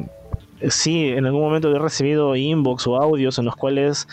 sí, 0.69 1.09
en 1.09 1.27
algún 1.27 1.43
momento 1.43 1.75
he 1.75 1.79
recibido 1.79 2.37
inbox 2.37 2.87
o 2.87 2.97
audios 2.97 3.39
en 3.39 3.45
los 3.45 3.57
cuales 3.57 4.09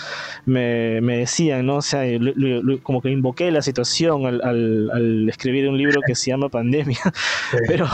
me, 0.45 1.01
decían, 1.01 1.65
¿no? 1.65 1.77
O 1.77 1.81
sea, 1.81 2.03
como 2.83 3.01
que 3.01 3.09
invoqué 3.09 3.51
la 3.51 3.61
situación 3.61 4.25
al, 4.25 5.27
escribir 5.29 5.69
un 5.69 5.77
libro 5.77 6.01
que 6.05 6.15
se 6.15 6.31
llama 6.31 6.49
Pandemia. 6.49 6.99
Pero 7.67 7.87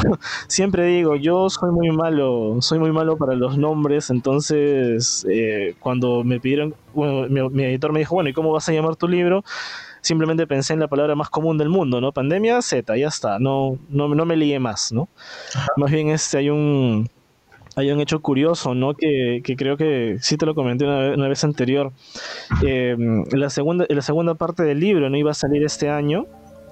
siempre 0.48 0.86
digo, 0.86 1.16
yo 1.16 1.50
soy 1.50 1.72
muy 1.72 1.92
malo, 1.92 2.58
soy 2.62 2.80
muy 2.80 2.92
malo 2.92 3.18
para 3.18 3.36
los 3.36 3.58
nombres, 3.58 4.10
entonces 4.10 5.26
eh, 5.30 5.76
cuando 5.80 6.24
me 6.24 6.40
pidieron, 6.40 6.74
bueno, 6.94 7.50
mi, 7.50 7.64
editor 7.64 7.94
me 7.94 8.00
dijo, 8.00 8.16
bueno, 8.16 8.30
¿y 8.30 8.34
cómo 8.34 8.52
vas 8.52 8.68
a 8.70 8.74
llamar 8.74 8.96
tu 8.96 9.08
libro? 9.08 9.44
simplemente 10.02 10.48
pensé 10.48 10.72
en 10.72 10.80
la 10.80 10.88
palabra 10.88 11.14
más 11.14 11.30
común 11.30 11.58
del 11.58 11.68
mundo, 11.68 12.00
¿no? 12.00 12.14
Pandemia 12.14 12.62
Z, 12.62 12.96
ya 12.96 13.10
está, 13.10 13.38
no, 13.38 13.78
no, 13.90 14.08
no 14.08 14.26
me 14.26 14.38
lié 14.38 14.58
más, 14.58 14.94
¿no? 14.94 15.10
Más 15.76 15.92
bien 15.92 16.08
este, 16.10 16.38
hay 16.38 16.50
un, 16.50 17.10
hay 17.80 17.92
un 17.92 18.00
hecho 18.02 18.22
curioso, 18.22 18.76
¿no? 18.76 18.94
Que, 18.94 19.42
que 19.44 19.56
creo 19.56 19.78
que 19.78 20.18
sí 20.22 20.38
te 20.38 20.46
lo 20.46 20.54
comenté 20.54 20.86
una 20.86 20.98
vez, 21.00 21.18
una 21.18 21.28
vez 21.28 21.44
anterior. 21.44 21.92
Eh, 22.66 22.96
la, 23.32 23.50
segunda, 23.50 23.86
la 23.88 24.02
segunda 24.02 24.36
parte 24.36 24.64
del 24.64 24.80
libro 24.80 25.10
no 25.10 25.18
iba 25.18 25.32
a 25.32 25.34
salir 25.34 25.64
este 25.64 25.90
año, 25.90 26.26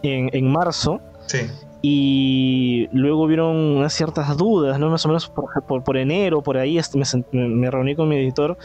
en, 0.04 0.30
en 0.34 0.52
marzo. 0.52 1.02
Sí. 1.28 1.40
Y 1.82 2.88
luego 2.92 3.24
hubieron 3.24 3.56
unas 3.56 3.94
ciertas 3.94 4.36
dudas, 4.36 4.80
¿no? 4.80 4.90
Más 4.90 5.06
o 5.06 5.10
menos 5.10 5.30
por, 5.30 5.46
por, 5.68 5.84
por 5.84 5.98
enero, 5.98 6.42
por 6.42 6.58
ahí, 6.58 6.80
me, 7.32 7.48
me, 7.48 7.72
reuní 7.72 7.96
con 7.96 8.10
mi 8.10 8.18
editor 8.18 8.58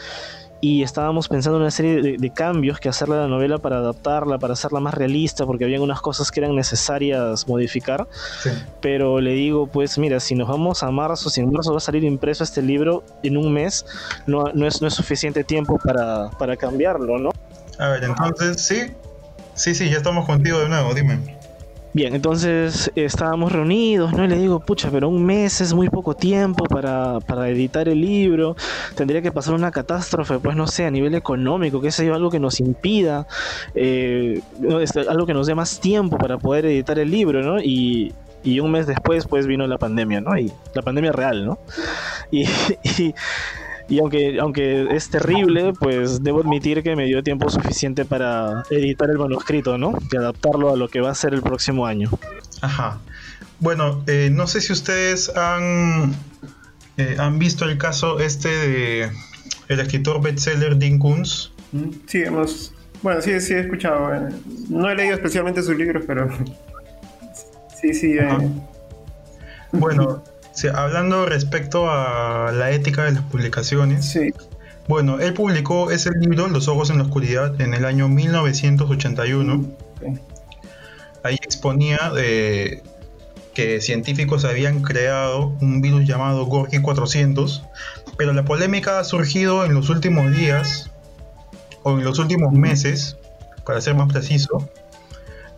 y 0.63 0.81
estábamos 0.81 1.27
pensando 1.27 1.57
en 1.57 1.63
una 1.63 1.71
serie 1.71 2.01
de, 2.01 2.15
de, 2.17 2.29
cambios 2.29 2.79
que 2.79 2.87
hacerle 2.87 3.15
a 3.15 3.17
la 3.23 3.27
novela 3.27 3.57
para 3.57 3.79
adaptarla, 3.79 4.39
para 4.39 4.53
hacerla 4.53 4.79
más 4.79 4.93
realista, 4.93 5.45
porque 5.45 5.65
había 5.65 5.81
unas 5.81 5.99
cosas 5.99 6.31
que 6.31 6.39
eran 6.39 6.55
necesarias 6.55 7.49
modificar. 7.49 8.07
Sí. 8.41 8.49
Pero 8.79 9.19
le 9.19 9.33
digo, 9.33 9.67
pues 9.67 9.97
mira, 9.97 10.21
si 10.21 10.35
nos 10.35 10.47
vamos 10.47 10.81
a 10.81 10.89
marzo, 10.89 11.29
si 11.29 11.41
en 11.41 11.51
marzo 11.51 11.71
va 11.71 11.79
a 11.79 11.81
salir 11.81 12.05
impreso 12.05 12.45
este 12.45 12.61
libro 12.61 13.03
en 13.23 13.35
un 13.35 13.51
mes, 13.51 13.85
no, 14.25 14.45
no, 14.53 14.65
es, 14.65 14.81
no 14.81 14.87
es 14.87 14.93
suficiente 14.93 15.43
tiempo 15.43 15.77
para, 15.83 16.29
para 16.29 16.55
cambiarlo, 16.55 17.19
¿no? 17.19 17.31
A 17.77 17.89
ver, 17.89 18.05
entonces 18.05 18.61
sí, 18.61 18.93
sí, 19.55 19.75
sí, 19.75 19.89
ya 19.89 19.97
estamos 19.97 20.25
contigo 20.25 20.59
de 20.59 20.69
nuevo, 20.69 20.93
dime. 20.93 21.42
Bien, 21.93 22.15
entonces 22.15 22.91
estábamos 22.95 23.51
reunidos, 23.51 24.13
¿no? 24.13 24.25
Y 24.25 24.27
le 24.27 24.37
digo, 24.37 24.59
pucha, 24.59 24.89
pero 24.89 25.09
un 25.09 25.23
mes 25.23 25.61
es 25.61 25.75
muy 25.75 25.89
poco 25.89 26.15
tiempo 26.15 26.65
para, 26.65 27.19
para, 27.19 27.47
editar 27.49 27.87
el 27.87 28.01
libro. 28.01 28.55
Tendría 28.95 29.21
que 29.21 29.31
pasar 29.31 29.53
una 29.53 29.69
catástrofe, 29.69 30.39
pues 30.39 30.55
no 30.55 30.65
sé, 30.65 30.85
a 30.85 30.91
nivel 30.91 31.13
económico, 31.13 31.81
que 31.81 31.91
sea 31.91 32.15
algo 32.15 32.31
que 32.31 32.39
nos 32.39 32.59
impida, 32.59 33.27
eh, 33.75 34.41
algo 35.07 35.27
que 35.27 35.35
nos 35.35 35.45
dé 35.45 35.53
más 35.53 35.79
tiempo 35.79 36.17
para 36.17 36.39
poder 36.39 36.65
editar 36.65 36.97
el 36.97 37.11
libro, 37.11 37.43
¿no? 37.43 37.61
Y, 37.61 38.11
y 38.43 38.59
un 38.59 38.71
mes 38.71 38.87
después, 38.87 39.27
pues 39.27 39.45
vino 39.45 39.67
la 39.67 39.77
pandemia, 39.77 40.19
¿no? 40.19 40.35
Y 40.35 40.51
la 40.73 40.81
pandemia 40.81 41.11
real, 41.11 41.45
¿no? 41.45 41.59
Y, 42.31 42.43
y, 42.97 43.13
y 43.89 43.99
aunque, 43.99 44.39
aunque 44.39 44.87
es 44.95 45.09
terrible, 45.09 45.73
pues 45.79 46.23
debo 46.23 46.41
admitir 46.41 46.83
que 46.83 46.95
me 46.95 47.05
dio 47.05 47.23
tiempo 47.23 47.49
suficiente 47.49 48.05
para 48.05 48.63
editar 48.69 49.09
el 49.09 49.17
manuscrito, 49.17 49.77
¿no? 49.77 49.97
Y 50.11 50.17
adaptarlo 50.17 50.71
a 50.71 50.77
lo 50.77 50.87
que 50.87 51.01
va 51.01 51.11
a 51.11 51.15
ser 51.15 51.33
el 51.33 51.41
próximo 51.41 51.85
año. 51.85 52.09
Ajá. 52.61 52.99
Bueno, 53.59 54.03
eh, 54.07 54.29
no 54.31 54.47
sé 54.47 54.61
si 54.61 54.73
ustedes 54.73 55.29
han, 55.35 56.13
eh, 56.97 57.15
han 57.19 57.39
visto 57.39 57.65
el 57.65 57.77
caso 57.77 58.19
este 58.19 58.49
de 58.49 59.11
el 59.67 59.79
escritor 59.79 60.21
bestseller 60.21 60.77
Dean 60.77 60.99
Koontz. 60.99 61.51
Sí, 62.07 62.23
hemos... 62.23 62.73
Bueno, 63.01 63.21
sí, 63.21 63.39
sí 63.41 63.53
he 63.53 63.59
escuchado. 63.59 64.13
Eh, 64.13 64.29
no 64.69 64.89
he 64.89 64.95
leído 64.95 65.13
especialmente 65.13 65.61
sus 65.61 65.75
libros, 65.77 66.03
pero... 66.07 66.29
Sí, 67.81 67.93
sí. 67.93 68.17
Eh... 68.17 68.49
Bueno, 69.73 70.23
Sí, 70.53 70.67
hablando 70.67 71.25
respecto 71.25 71.89
a 71.89 72.51
la 72.51 72.71
ética 72.71 73.05
de 73.05 73.13
las 73.13 73.23
publicaciones. 73.23 74.05
Sí. 74.05 74.33
Bueno, 74.87 75.19
él 75.19 75.33
publicó 75.33 75.91
ese 75.91 76.11
libro, 76.11 76.47
Los 76.47 76.67
Ojos 76.67 76.89
en 76.89 76.97
la 76.97 77.03
Oscuridad, 77.03 77.59
en 77.59 77.73
el 77.73 77.85
año 77.85 78.07
1981. 78.07 79.65
Okay. 79.97 80.19
Ahí 81.23 81.35
exponía 81.35 82.11
eh, 82.17 82.83
que 83.53 83.81
científicos 83.81 84.45
habían 84.45 84.81
creado 84.81 85.55
un 85.61 85.81
virus 85.81 86.05
llamado 86.05 86.45
Gorky 86.45 86.81
400, 86.81 87.63
pero 88.17 88.33
la 88.33 88.45
polémica 88.45 88.99
ha 88.99 89.03
surgido 89.03 89.65
en 89.65 89.73
los 89.73 89.89
últimos 89.89 90.35
días, 90.35 90.91
o 91.83 91.97
en 91.97 92.03
los 92.03 92.19
últimos 92.19 92.53
meses, 92.53 93.17
para 93.65 93.79
ser 93.81 93.95
más 93.95 94.11
preciso, 94.11 94.69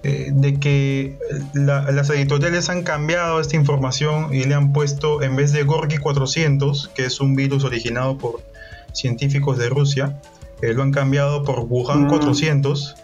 eh, 0.08 0.30
de 0.32 0.60
que 0.60 1.18
la, 1.56 1.90
las 1.92 2.12
editoriales 2.12 2.70
han 2.70 2.84
cambiado 2.84 3.40
esta 3.40 3.56
información 3.56 4.36
y 4.36 4.44
le 4.44 4.54
han 4.54 4.72
puesto, 4.72 5.24
en 5.24 5.36
vez 5.36 5.52
de 5.52 5.64
Gorky 5.64 5.98
400, 5.98 6.92
que 6.94 7.06
es 7.06 7.20
un 7.20 7.36
virus 7.36 7.64
originado 7.64 8.16
por 8.16 8.44
científicos 8.94 9.58
de 9.58 9.68
Rusia, 9.68 10.22
eh, 10.62 10.76
lo 10.76 10.84
han 10.84 10.92
cambiado 10.92 11.44
por 11.44 11.62
Wuhan 11.62 12.04
mm. 12.04 12.10
400, 12.10 12.96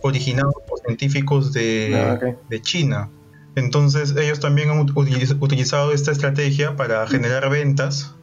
originado 0.00 0.50
por 0.66 0.80
científicos 0.80 1.52
de, 1.52 1.92
ah, 1.94 2.14
okay. 2.14 2.36
de 2.48 2.62
China. 2.62 3.10
Entonces 3.54 4.14
ellos 4.16 4.40
también 4.40 4.70
han 4.70 4.80
utilizado 4.80 5.92
esta 5.92 6.10
estrategia 6.10 6.74
para 6.74 7.06
generar 7.06 7.50
ventas, 7.50 8.14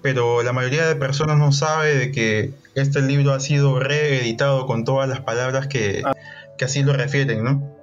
pero 0.00 0.42
la 0.42 0.54
mayoría 0.54 0.86
de 0.86 0.96
personas 0.96 1.36
no 1.36 1.52
sabe 1.52 1.96
de 1.96 2.12
que 2.12 2.54
este 2.74 3.02
libro 3.02 3.34
ha 3.34 3.40
sido 3.40 3.78
reeditado 3.78 4.66
con 4.66 4.86
todas 4.86 5.06
las 5.06 5.20
palabras 5.20 5.66
que, 5.66 6.00
ah. 6.02 6.14
que 6.56 6.64
así 6.64 6.82
lo 6.82 6.94
refieren, 6.94 7.44
¿no? 7.44 7.73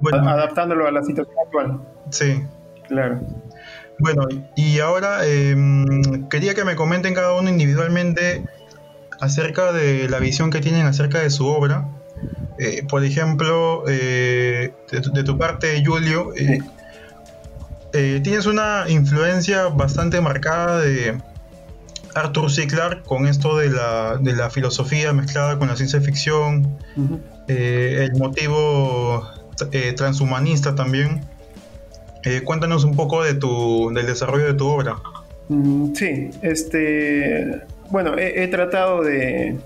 Bueno, 0.00 0.28
adaptándolo 0.28 0.86
a 0.86 0.90
la 0.90 1.02
situación 1.02 1.36
actual. 1.44 1.80
Sí. 2.10 2.42
Claro. 2.88 3.20
Bueno, 3.98 4.26
y 4.56 4.78
ahora 4.80 5.20
eh, 5.24 5.56
quería 6.30 6.54
que 6.54 6.64
me 6.64 6.76
comenten 6.76 7.14
cada 7.14 7.32
uno 7.32 7.48
individualmente 7.48 8.44
acerca 9.20 9.72
de 9.72 10.08
la 10.08 10.18
visión 10.18 10.50
que 10.50 10.60
tienen 10.60 10.86
acerca 10.86 11.20
de 11.20 11.30
su 11.30 11.46
obra. 11.46 11.88
Eh, 12.58 12.84
por 12.88 13.04
ejemplo, 13.04 13.84
eh, 13.86 14.72
de, 14.90 15.00
tu, 15.00 15.12
de, 15.12 15.24
tu, 15.24 15.36
parte, 15.36 15.82
Julio, 15.84 16.30
eh, 17.92 18.20
tienes 18.22 18.46
una 18.46 18.84
influencia 18.88 19.66
bastante 19.66 20.20
marcada 20.20 20.80
de 20.80 21.18
Arthur 22.14 22.50
C. 22.50 22.66
Clarke 22.66 23.02
con 23.02 23.26
esto 23.26 23.58
de 23.58 23.70
la, 23.70 24.16
de 24.16 24.34
la 24.34 24.48
filosofía 24.48 25.12
mezclada 25.12 25.58
con 25.58 25.68
la 25.68 25.76
ciencia 25.76 26.00
ficción, 26.00 26.78
uh 26.96 27.00
-huh. 27.00 27.20
el 27.48 28.12
motivo 28.16 29.28
eh, 29.72 29.92
transhumanista 29.92 30.74
también. 30.74 31.22
Eh, 32.24 32.42
cuéntanos 32.42 32.84
un 32.84 32.96
poco 32.96 33.22
de 33.22 33.34
tu, 33.34 33.90
del 33.94 34.06
desarrollo 34.06 34.46
de 34.46 34.54
tu 34.54 34.66
obra. 34.66 34.96
Mm, 35.48 35.94
sí, 35.94 36.30
este, 36.42 37.62
bueno, 37.90 38.14
he, 38.18 38.48
tratado 38.48 39.02
de, 39.02 39.56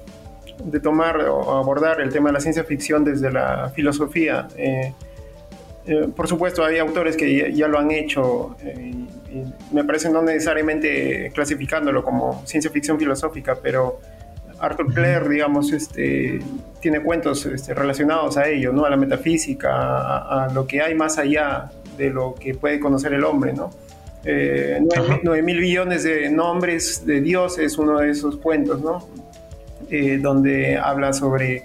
de, 0.64 0.81
tomar 0.81 1.20
o 1.20 1.57
abordar 1.57 2.00
el 2.00 2.11
tema 2.11 2.29
de 2.29 2.35
la 2.35 2.40
ciencia 2.40 2.64
ficción 2.64 3.05
desde 3.05 3.33
la 3.33 3.72
filosofía. 3.74 4.46
Eh, 4.57 4.92
por 6.14 6.29
supuesto, 6.29 6.64
hay 6.64 6.79
autores 6.79 7.16
que 7.16 7.53
ya, 7.55 7.66
lo 7.66 7.79
han 7.79 7.90
hecho 7.90 8.57
y 8.62 9.09
me 9.72 9.85
parece 9.85 10.11
no 10.11 10.22
necesariamente 10.22 11.31
clasificándolo 11.35 12.05
como 12.05 12.42
ciencia 12.46 12.70
ficción 12.70 12.98
filosófica, 12.98 13.57
pero 13.62 14.00
Arthur 14.61 14.92
Clare, 14.92 15.29
digamos, 15.29 15.73
este, 15.73 16.40
tiene 16.81 17.03
cuentos 17.03 17.46
este, 17.46 17.75
relacionados 17.75 18.37
a 18.37 18.49
ello, 18.49 18.73
¿no? 18.73 18.85
A 18.85 18.90
la 18.90 18.96
metafísica, 18.96 19.70
a, 19.73 20.44
a, 20.44 20.53
lo 20.53 20.66
que 20.66 20.83
hay 20.83 20.94
más 20.94 21.18
allá 21.18 21.70
de 21.96 22.11
lo 22.11 22.35
que 22.35 22.55
puede 22.55 22.79
conocer 22.79 23.12
el 23.14 23.25
hombre, 23.25 23.53
¿no? 23.53 23.70
Eh, 24.25 24.79
9 25.23 25.42
mil 25.42 25.61
billones 25.61 26.03
de 26.03 26.29
nombres 26.29 27.07
de 27.07 27.23
Dios 27.23 27.59
es 27.59 27.79
uno 27.79 27.99
de 27.99 28.11
esos 28.11 28.37
cuentos, 28.37 28.81
¿no? 28.83 29.09
Eh, 29.88 30.18
donde 30.18 30.77
habla 30.77 31.12
sobre 31.12 31.64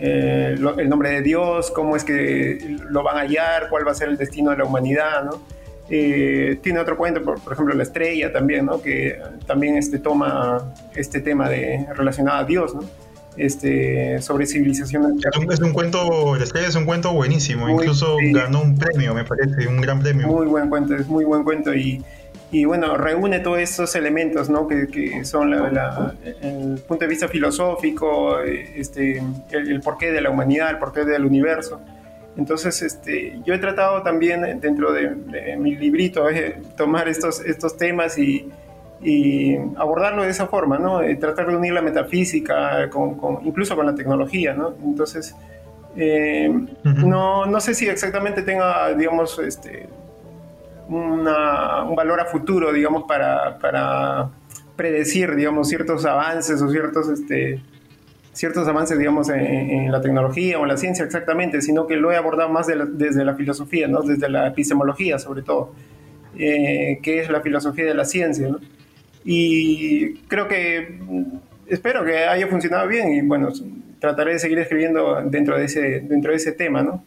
eh, 0.00 0.56
lo, 0.58 0.78
el 0.78 0.88
nombre 0.88 1.10
de 1.10 1.22
Dios, 1.22 1.70
cómo 1.70 1.94
es 1.94 2.02
que 2.02 2.76
lo 2.90 3.04
van 3.04 3.18
a 3.18 3.20
hallar, 3.20 3.68
cuál 3.70 3.86
va 3.86 3.92
a 3.92 3.94
ser 3.94 4.08
el 4.08 4.16
destino 4.16 4.50
de 4.50 4.58
la 4.58 4.64
humanidad, 4.64 5.24
¿no? 5.24 5.42
Eh, 5.90 6.58
tiene 6.62 6.78
otro 6.78 6.96
cuento, 6.96 7.22
por, 7.22 7.40
por, 7.40 7.52
ejemplo, 7.52 7.74
La 7.74 7.82
Estrella 7.82 8.32
también, 8.32 8.66
¿no? 8.66 8.80
que 8.80 9.18
también 9.46 9.76
este, 9.76 9.98
toma 9.98 10.72
este 10.94 11.20
tema 11.20 11.48
de, 11.48 11.86
relacionado 11.94 12.38
a 12.38 12.44
Dios, 12.44 12.74
¿no? 12.74 12.82
este, 13.36 14.20
sobre 14.20 14.46
civilización. 14.46 15.18
Es 15.18 15.36
un, 15.36 15.52
es 15.52 15.60
un 15.60 15.72
cuento, 15.72 16.36
La 16.36 16.44
Estrella 16.44 16.68
es 16.68 16.74
un 16.74 16.84
cuento 16.84 17.12
buenísimo, 17.12 17.66
muy, 17.66 17.74
incluso 17.74 18.16
sí. 18.18 18.32
ganó 18.32 18.62
un 18.62 18.78
premio, 18.78 19.14
me 19.14 19.24
parece, 19.24 19.66
un 19.66 19.80
gran 19.80 20.00
premio. 20.00 20.26
Muy 20.28 20.46
buen 20.46 20.68
cuento, 20.68 20.94
es 20.94 21.06
muy 21.06 21.24
buen 21.24 21.44
cuento 21.44 21.74
y, 21.74 22.02
y 22.50 22.64
bueno, 22.64 22.96
reúne 22.96 23.40
todos 23.40 23.58
estos 23.58 23.94
elementos 23.94 24.48
¿no? 24.50 24.68
que, 24.68 24.86
que 24.88 25.24
son 25.24 25.50
la, 25.50 25.70
la, 25.70 26.14
el 26.42 26.80
punto 26.86 27.04
de 27.04 27.08
vista 27.08 27.28
filosófico, 27.28 28.40
este, 28.40 29.22
el, 29.50 29.70
el 29.70 29.80
porqué 29.80 30.12
de 30.12 30.20
la 30.20 30.30
humanidad, 30.30 30.70
el 30.70 30.78
porqué 30.78 31.04
del 31.04 31.24
universo. 31.24 31.80
Entonces, 32.36 32.80
este, 32.82 33.40
yo 33.44 33.52
he 33.52 33.58
tratado 33.58 34.02
también 34.02 34.58
dentro 34.60 34.92
de, 34.92 35.10
de 35.10 35.56
mi 35.56 35.74
librito 35.74 36.28
eh, 36.30 36.62
tomar 36.76 37.08
estos, 37.08 37.40
estos 37.40 37.76
temas 37.76 38.16
y, 38.16 38.50
y, 39.02 39.56
abordarlo 39.76 40.22
de 40.22 40.30
esa 40.30 40.46
forma, 40.46 40.78
¿no? 40.78 41.02
Eh, 41.02 41.16
tratar 41.16 41.48
de 41.48 41.56
unir 41.56 41.74
la 41.74 41.82
metafísica 41.82 42.88
con, 42.88 43.16
con, 43.16 43.46
incluso 43.46 43.76
con 43.76 43.84
la 43.84 43.94
tecnología, 43.94 44.54
¿no? 44.54 44.74
Entonces, 44.82 45.36
eh, 45.94 46.48
uh 46.48 46.88
-huh. 46.88 47.06
no, 47.06 47.44
no, 47.44 47.60
sé 47.60 47.74
si 47.74 47.86
exactamente 47.86 48.42
tenga, 48.42 48.94
digamos, 48.94 49.38
este, 49.38 49.88
una, 50.88 51.84
un 51.84 51.94
valor 51.94 52.20
a 52.20 52.24
futuro, 52.24 52.72
digamos, 52.72 53.04
para, 53.06 53.58
para 53.58 54.30
predecir, 54.74 55.34
digamos, 55.34 55.68
ciertos 55.68 56.06
avances 56.06 56.62
o 56.62 56.70
ciertos... 56.70 57.08
Este, 57.10 57.60
ciertos 58.32 58.66
avances, 58.66 58.98
digamos, 58.98 59.28
en, 59.28 59.90
la 59.92 60.00
tecnología 60.00 60.58
o 60.58 60.62
en 60.62 60.68
la 60.68 60.76
ciencia 60.76 61.04
exactamente, 61.04 61.60
sino 61.60 61.86
que 61.86 61.96
lo 61.96 62.12
he 62.12 62.16
abordado 62.16 62.48
más 62.48 62.66
desde 62.66 63.24
la 63.24 63.34
filosofía, 63.34 63.88
¿no? 63.88 64.02
desde 64.02 64.28
la 64.28 64.48
epistemología 64.48 65.18
sobre 65.18 65.42
todo, 65.42 65.74
eh, 66.38 66.98
que 67.02 67.20
es 67.20 67.30
la 67.30 67.40
filosofía 67.40 67.84
de 67.84 67.94
la 67.94 68.04
ciencia. 68.04 68.48
Y 69.24 70.14
creo 70.28 70.48
que 70.48 70.98
espero 71.66 72.04
que 72.04 72.24
haya 72.24 72.46
funcionado 72.48 72.88
bien 72.88 73.12
y 73.12 73.20
bueno, 73.20 73.50
trataré 74.00 74.32
de 74.32 74.38
seguir 74.38 74.58
escribiendo 74.58 75.22
dentro 75.24 75.56
de 75.56 75.66
ese, 75.66 76.00
dentro 76.00 76.32
de 76.32 76.36
ese 76.36 76.52
tema, 76.52 76.82
¿no? 76.82 77.04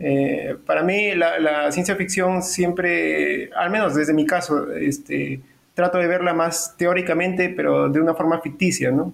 Eh, 0.00 0.56
para 0.64 0.84
mí 0.84 1.12
la, 1.16 1.40
la, 1.40 1.72
ciencia 1.72 1.96
ficción 1.96 2.42
siempre, 2.42 3.50
al 3.56 3.70
menos 3.70 3.96
desde 3.96 4.14
mi 4.14 4.24
caso, 4.24 4.72
este, 4.72 5.40
trato 5.74 5.98
de 5.98 6.06
verla 6.06 6.32
más 6.32 6.76
teóricamente, 6.78 7.48
pero 7.48 7.88
de 7.88 8.00
una 8.00 8.14
forma 8.14 8.40
ficticia, 8.40 8.92
¿no? 8.92 9.12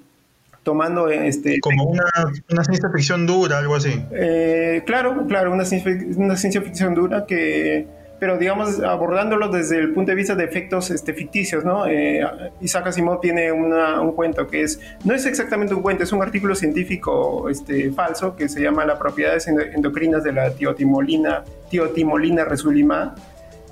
Tomando 0.64 1.08
este... 1.08 1.60
Como 1.60 1.84
una, 1.84 2.04
una 2.50 2.64
ciencia 2.64 2.90
ficción 2.90 3.26
dura, 3.26 3.58
algo 3.58 3.76
así. 3.76 4.04
Eh, 4.12 4.82
claro, 4.86 5.26
claro, 5.28 5.52
una 5.52 5.64
ciencia, 5.64 5.96
una 6.16 6.36
ciencia 6.36 6.60
ficción 6.62 6.94
dura 6.94 7.26
que 7.26 7.86
pero 8.24 8.38
digamos 8.38 8.80
abordándolo 8.80 9.48
desde 9.48 9.78
el 9.78 9.92
punto 9.92 10.12
de 10.12 10.16
vista 10.16 10.34
de 10.34 10.44
efectos 10.44 10.90
este, 10.90 11.12
ficticios, 11.12 11.62
¿no? 11.62 11.86
Eh, 11.86 12.26
Isaac 12.62 12.86
Asimov 12.86 13.20
tiene 13.20 13.52
una, 13.52 14.00
un 14.00 14.12
cuento 14.12 14.46
que 14.46 14.62
es, 14.62 14.80
no 15.04 15.14
es 15.14 15.26
exactamente 15.26 15.74
un 15.74 15.82
cuento, 15.82 16.04
es 16.04 16.12
un 16.12 16.22
artículo 16.22 16.54
científico 16.54 17.50
este, 17.50 17.90
falso 17.92 18.34
que 18.34 18.48
se 18.48 18.62
llama 18.62 18.86
Las 18.86 18.98
propiedades 18.98 19.46
endocrinas 19.48 20.24
de 20.24 20.32
la 20.32 20.54
tiotimolina, 20.54 21.44
tiotimolina 21.68 22.46
resulima, 22.46 23.14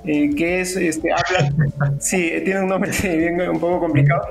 eh, 0.05 0.29
que 0.35 0.61
es, 0.61 0.75
este, 0.75 1.11
habla, 1.11 1.97
sí, 1.99 2.31
tiene 2.43 2.61
un 2.61 2.67
nombre 2.67 2.91
bien, 3.01 3.41
un 3.49 3.59
poco 3.59 3.79
complicado, 3.79 4.23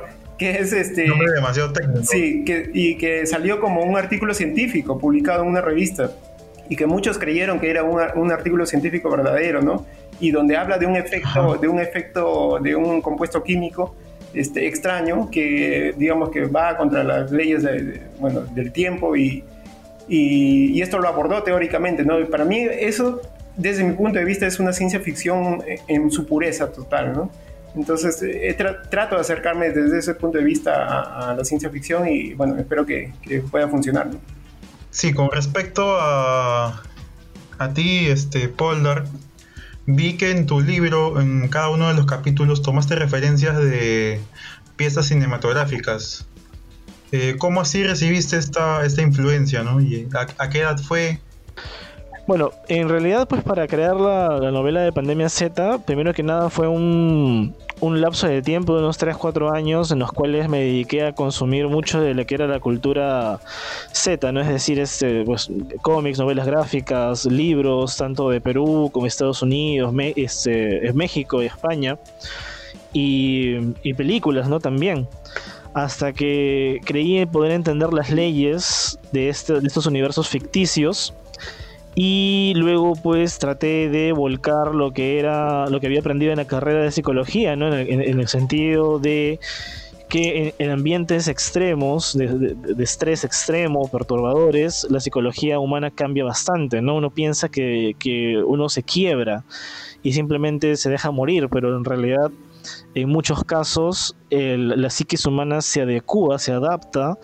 que 0.42 0.58
es 0.60 0.72
este... 0.72 1.06
Nombre 1.06 1.32
demasiado 1.32 1.72
técnico. 1.72 2.04
Sí, 2.04 2.44
que, 2.44 2.70
y 2.72 2.96
que 2.96 3.26
salió 3.26 3.60
como 3.60 3.82
un 3.82 3.96
artículo 3.96 4.34
científico 4.34 4.98
publicado 4.98 5.42
en 5.42 5.48
una 5.48 5.60
revista 5.60 6.10
y 6.68 6.76
que 6.76 6.86
muchos 6.86 7.18
creyeron 7.18 7.60
que 7.60 7.70
era 7.70 7.82
un, 7.82 8.00
un 8.16 8.32
artículo 8.32 8.66
científico 8.66 9.10
verdadero, 9.10 9.60
¿no? 9.62 9.86
y 10.22 10.30
donde 10.30 10.56
habla 10.56 10.78
de 10.78 10.86
un 10.86 10.96
efecto, 10.96 11.58
de 11.60 11.66
un 11.66 11.80
efecto, 11.80 12.58
de 12.62 12.76
un 12.76 13.02
compuesto 13.02 13.42
químico 13.42 13.96
este, 14.32 14.68
extraño 14.68 15.28
que, 15.30 15.94
digamos, 15.98 16.30
que 16.30 16.44
va 16.44 16.76
contra 16.76 17.02
las 17.02 17.32
leyes 17.32 17.64
bueno, 18.20 18.42
del 18.42 18.70
tiempo 18.70 19.16
y, 19.16 19.42
y, 20.08 20.80
esto 20.80 20.98
lo 20.98 21.08
abordó 21.08 21.42
teóricamente, 21.42 22.04
¿no? 22.04 22.24
Para 22.28 22.44
mí 22.44 22.66
eso, 22.70 23.20
desde 23.56 23.82
mi 23.82 23.94
punto 23.94 24.20
de 24.20 24.24
vista, 24.24 24.46
es 24.46 24.60
una 24.60 24.72
ciencia 24.72 25.00
ficción 25.00 25.62
en 25.88 26.10
su 26.10 26.24
pureza 26.24 26.70
total, 26.70 27.12
¿no? 27.14 27.30
Entonces, 27.74 28.22
eh, 28.22 28.56
trato 28.90 29.14
de 29.14 29.20
acercarme 29.20 29.70
desde 29.70 29.98
ese 29.98 30.14
punto 30.14 30.38
de 30.38 30.44
vista 30.44 31.30
a, 31.30 31.34
la 31.34 31.44
ciencia 31.44 31.70
ficción 31.70 32.06
y, 32.06 32.34
bueno, 32.34 32.56
espero 32.58 32.84
que, 32.84 33.12
pueda 33.50 33.68
funcionar, 33.68 34.06
¿no? 34.06 34.20
Sí, 34.90 35.12
con 35.14 35.30
respecto 35.30 35.96
a, 35.98 36.82
a 37.58 37.74
ti, 37.74 38.06
este, 38.08 38.48
Paul 38.48 38.82
Dark, 38.82 39.06
Vi 39.86 40.16
que 40.16 40.30
en 40.30 40.46
tu 40.46 40.60
libro, 40.60 41.20
en 41.20 41.48
cada 41.48 41.68
uno 41.68 41.88
de 41.88 41.94
los 41.94 42.06
capítulos, 42.06 42.62
tomaste 42.62 42.94
referencias 42.94 43.58
de 43.58 44.20
piezas 44.76 45.06
cinematográficas. 45.06 46.26
Eh, 47.10 47.34
¿Cómo 47.36 47.60
así 47.60 47.82
recibiste 47.82 48.36
esta, 48.36 48.84
esta 48.86 49.02
influencia? 49.02 49.64
¿no? 49.64 49.80
¿Y 49.80 50.08
a, 50.14 50.48
qué 50.50 50.60
edad 50.60 50.78
fue? 50.78 51.20
Bueno, 52.24 52.50
en 52.68 52.88
realidad, 52.88 53.26
pues 53.26 53.42
para 53.42 53.66
crear 53.66 53.96
la, 53.96 54.38
la 54.38 54.52
novela 54.52 54.82
de 54.82 54.92
Pandemia 54.92 55.28
Z, 55.28 55.78
primero 55.78 56.14
que 56.14 56.22
nada 56.22 56.50
fue 56.50 56.68
un, 56.68 57.56
un 57.80 58.00
lapso 58.00 58.28
de 58.28 58.42
tiempo 58.42 58.74
de 58.74 58.82
unos 58.82 59.00
3-4 59.00 59.52
años 59.52 59.90
en 59.90 59.98
los 59.98 60.12
cuales 60.12 60.48
me 60.48 60.60
dediqué 60.60 61.04
a 61.04 61.12
consumir 61.14 61.66
mucho 61.66 62.00
de 62.00 62.14
lo 62.14 62.24
que 62.24 62.36
era 62.36 62.46
la 62.46 62.60
cultura 62.60 63.40
Z, 63.90 64.30
¿no? 64.30 64.40
Es 64.40 64.46
decir, 64.46 64.78
este, 64.78 65.24
pues, 65.24 65.50
cómics, 65.82 66.20
novelas 66.20 66.46
gráficas, 66.46 67.24
libros, 67.26 67.96
tanto 67.96 68.30
de 68.30 68.40
Perú 68.40 68.90
como 68.92 69.06
Estados 69.06 69.42
Unidos, 69.42 69.92
este, 70.14 70.92
México 70.94 71.42
y 71.42 71.46
España, 71.46 71.98
y, 72.92 73.56
y 73.82 73.94
películas, 73.94 74.48
¿no? 74.48 74.60
También 74.60 75.08
hasta 75.74 76.12
que 76.12 76.80
creí 76.84 77.24
poder 77.26 77.50
entender 77.50 77.92
las 77.92 78.10
leyes 78.10 78.98
de, 79.10 79.28
este, 79.28 79.58
de 79.58 79.66
estos 79.66 79.86
universos 79.86 80.28
ficticios 80.28 81.14
y 81.94 82.54
luego 82.56 82.94
pues 82.94 83.38
traté 83.38 83.88
de 83.88 84.12
volcar 84.12 84.74
lo 84.74 84.92
que 84.92 85.18
era 85.18 85.66
lo 85.68 85.80
que 85.80 85.86
había 85.86 86.00
aprendido 86.00 86.32
en 86.32 86.38
la 86.38 86.46
carrera 86.46 86.82
de 86.82 86.90
psicología 86.90 87.54
¿no? 87.54 87.74
en, 87.74 88.00
el, 88.00 88.28
sentido 88.28 88.98
de 88.98 89.38
que 90.08 90.54
en, 90.58 90.70
ambientes 90.70 91.28
extremos 91.28 92.16
de, 92.16 92.56
estrés 92.78 93.24
extremo 93.24 93.88
perturbadores 93.88 94.86
la 94.90 95.00
psicología 95.00 95.58
humana 95.58 95.90
cambia 95.90 96.24
bastante 96.24 96.80
no 96.80 96.96
uno 96.96 97.10
piensa 97.10 97.50
que, 97.50 97.94
que 97.98 98.42
uno 98.42 98.70
se 98.70 98.82
quiebra 98.82 99.44
y 100.02 100.14
simplemente 100.14 100.76
se 100.76 100.88
deja 100.88 101.10
morir 101.10 101.48
pero 101.50 101.76
en 101.76 101.84
realidad 101.84 102.30
en 102.94 103.08
muchos 103.08 103.44
casos 103.44 104.16
el, 104.30 104.80
la 104.80 104.88
psiquis 104.88 105.26
humana 105.26 105.60
se 105.60 105.82
adecua, 105.82 106.38
se 106.38 106.52
adapta 106.52 107.18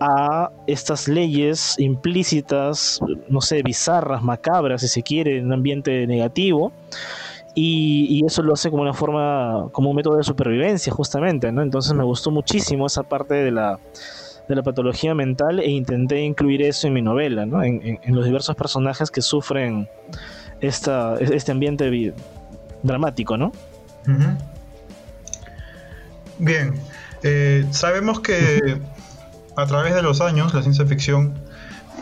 a 0.00 0.50
estas 0.66 1.08
leyes 1.08 1.74
implícitas, 1.78 3.00
no 3.28 3.40
sé, 3.40 3.62
bizarras, 3.62 4.22
macabras, 4.22 4.80
si 4.80 4.88
se 4.88 5.02
quiere, 5.02 5.38
en 5.38 5.46
un 5.46 5.52
ambiente 5.52 6.06
negativo. 6.06 6.72
Y, 7.54 8.24
eso 8.24 8.42
lo 8.42 8.52
hace 8.52 8.70
como 8.70 8.82
una 8.82 8.94
forma, 8.94 9.68
como 9.72 9.90
un 9.90 9.96
método 9.96 10.16
de 10.16 10.22
supervivencia, 10.22 10.92
justamente, 10.92 11.50
¿no? 11.50 11.62
Entonces 11.62 11.92
me 11.92 12.04
gustó 12.04 12.30
muchísimo 12.30 12.86
esa 12.86 13.02
parte 13.02 13.34
de 13.34 13.50
la, 13.50 13.80
de 14.48 14.54
la 14.54 14.62
patología 14.62 15.12
mental 15.14 15.58
e 15.58 15.68
intenté 15.68 16.22
incluir 16.22 16.62
eso 16.62 16.86
en 16.86 16.92
mi 16.92 17.02
novela, 17.02 17.46
¿no? 17.46 17.64
En, 17.64 17.98
los 18.06 18.24
diversos 18.24 18.54
personajes 18.54 19.10
que 19.10 19.22
sufren 19.22 19.88
esta, 20.60 21.16
este 21.18 21.50
ambiente 21.50 22.14
dramático, 22.84 23.36
¿no? 23.36 23.50
Bien, 26.38 26.74
eh, 27.24 27.66
sabemos 27.72 28.20
que 28.20 28.78
a 29.58 29.66
través 29.66 29.92
de 29.92 30.02
los 30.02 30.20
años 30.20 30.54
la 30.54 30.62
ciencia 30.62 30.86
ficción 30.86 31.34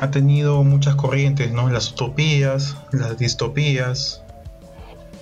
ha 0.03 0.11
tenido 0.11 0.63
muchas 0.63 0.95
corrientes, 0.95 1.53
¿no? 1.53 1.71
Las 1.71 1.91
utopías, 1.91 2.77
las 2.93 3.17
distopías. 3.17 4.23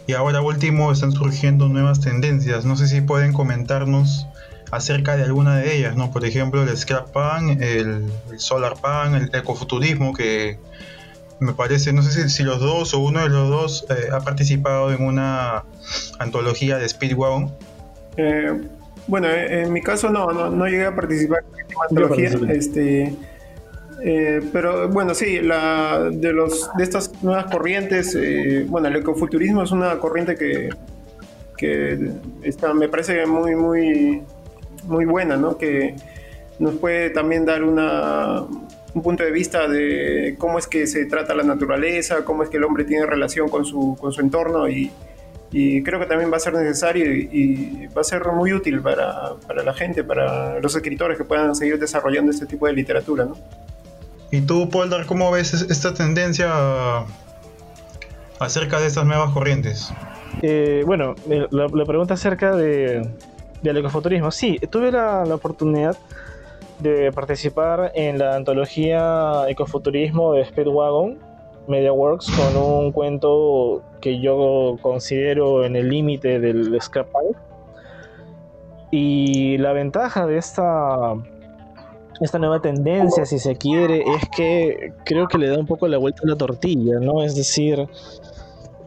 Y 0.08 0.14
ahora 0.14 0.42
último 0.42 0.90
están 0.90 1.12
surgiendo 1.12 1.68
nuevas 1.68 2.00
tendencias. 2.00 2.64
No 2.64 2.76
sé 2.76 2.88
si 2.88 3.00
pueden 3.02 3.32
comentarnos 3.32 4.26
acerca 4.72 5.16
de 5.16 5.22
alguna 5.22 5.58
de 5.58 5.76
ellas, 5.76 5.94
¿no? 5.94 6.10
Por 6.10 6.24
ejemplo, 6.24 6.64
el 6.64 6.76
scrap 6.76 7.12
punk, 7.12 7.62
el, 7.62 8.10
solar 8.38 8.74
punk, 8.82 9.14
el 9.14 9.30
ecofuturismo, 9.32 10.12
que 10.12 10.58
me 11.38 11.52
parece, 11.52 11.92
no 11.92 12.02
sé 12.02 12.28
si, 12.28 12.42
los 12.42 12.58
dos 12.58 12.94
o 12.94 12.98
uno 12.98 13.20
de 13.22 13.28
los 13.28 13.48
dos 13.48 13.86
eh, 13.90 14.08
ha 14.12 14.22
participado 14.22 14.92
en 14.92 15.04
una 15.04 15.62
antología 16.18 16.78
de 16.78 16.88
Speedwagon. 16.88 17.54
Eh, 18.16 18.60
bueno, 19.06 19.28
en 19.30 19.72
mi 19.72 19.82
caso 19.82 20.10
no, 20.10 20.32
no, 20.32 20.66
llegué 20.66 20.86
a 20.86 20.94
participar 20.94 21.44
en 21.52 21.76
antología, 21.90 22.30
este, 22.50 23.14
eh, 24.02 24.42
pero 24.52 24.88
bueno, 24.88 25.14
sí, 25.14 25.40
la, 25.40 26.10
de, 26.12 26.32
los, 26.32 26.70
de 26.76 26.84
estas 26.84 27.22
nuevas 27.22 27.46
corrientes, 27.46 28.14
eh, 28.14 28.66
bueno, 28.68 28.88
el 28.88 28.96
ecofuturismo 28.96 29.62
es 29.62 29.70
una 29.70 29.98
corriente 29.98 30.36
que, 30.36 30.70
que 31.56 32.10
está, 32.42 32.74
me 32.74 32.88
parece 32.88 33.26
muy, 33.26 33.54
muy, 33.54 34.22
muy 34.84 35.04
buena, 35.04 35.36
¿no? 35.36 35.56
Que 35.56 35.94
nos 36.58 36.74
puede 36.76 37.10
también 37.10 37.44
dar 37.44 37.62
una, 37.62 38.42
un 38.94 39.02
punto 39.02 39.24
de 39.24 39.30
vista 39.30 39.68
de 39.68 40.36
cómo 40.38 40.58
es 40.58 40.66
que 40.66 40.86
se 40.86 41.06
trata 41.06 41.34
la 41.34 41.42
naturaleza, 41.42 42.24
cómo 42.24 42.42
es 42.42 42.48
que 42.48 42.58
el 42.58 42.64
hombre 42.64 42.84
tiene 42.84 43.06
relación 43.06 43.48
con 43.48 43.64
su, 43.64 43.96
con 44.00 44.12
su 44.12 44.20
entorno 44.20 44.68
y 44.68 44.90
y 45.56 45.84
creo 45.84 46.00
que 46.00 46.06
también 46.06 46.32
va 46.32 46.36
a 46.36 46.40
ser 46.40 46.52
necesario 46.52 47.14
y, 47.14 47.86
va 47.96 48.00
a 48.00 48.04
ser 48.04 48.26
muy 48.32 48.52
útil 48.52 48.82
para, 48.82 49.34
para, 49.46 49.62
la 49.62 49.72
gente, 49.72 50.02
para 50.02 50.58
los 50.58 50.74
escritores 50.74 51.16
que 51.16 51.22
puedan 51.22 51.54
seguir 51.54 51.78
desarrollando 51.78 52.32
este 52.32 52.44
tipo 52.44 52.66
de 52.66 52.72
literatura. 52.72 53.24
¿no? 53.24 53.36
¿Y 54.32 54.40
tú, 54.40 54.68
Poldar, 54.68 55.06
cómo 55.06 55.30
ves 55.30 55.54
esta 55.54 55.94
tendencia 55.94 56.50
acerca 58.40 58.80
de 58.80 58.88
estas 58.88 59.06
nuevas 59.06 59.32
corrientes? 59.32 59.92
Eh, 60.42 60.82
bueno, 60.86 61.14
eh, 61.30 61.46
la, 61.52 61.84
pregunta 61.84 62.14
acerca 62.14 62.56
de, 62.56 63.08
del 63.62 63.76
ecofuturismo. 63.76 64.32
Sí, 64.32 64.58
tuve 64.70 64.90
la, 64.90 65.24
la 65.24 65.36
oportunidad 65.36 65.96
de 66.80 67.12
participar 67.12 67.92
en 67.94 68.18
la 68.18 68.34
antología 68.34 69.44
Ecofuturismo 69.48 70.32
de 70.32 70.46
Speedwagon 70.46 71.33
MediaWorks 71.68 72.30
con 72.32 72.56
un 72.56 72.92
cuento 72.92 73.82
que 74.00 74.20
yo 74.20 74.76
considero 74.82 75.64
en 75.64 75.76
el 75.76 75.88
límite 75.88 76.40
del 76.40 76.80
scrap 76.80 77.08
Y 78.90 79.58
la 79.58 79.72
ventaja 79.72 80.26
de 80.26 80.38
esta, 80.38 81.14
esta 82.20 82.38
nueva 82.38 82.60
tendencia, 82.60 83.24
si 83.24 83.38
se 83.38 83.56
quiere, 83.56 84.02
es 84.02 84.28
que 84.36 84.92
creo 85.04 85.26
que 85.26 85.38
le 85.38 85.48
da 85.48 85.58
un 85.58 85.66
poco 85.66 85.88
la 85.88 85.98
vuelta 85.98 86.22
a 86.24 86.28
la 86.28 86.36
tortilla, 86.36 87.00
¿no? 87.00 87.22
Es 87.22 87.34
decir, 87.34 87.88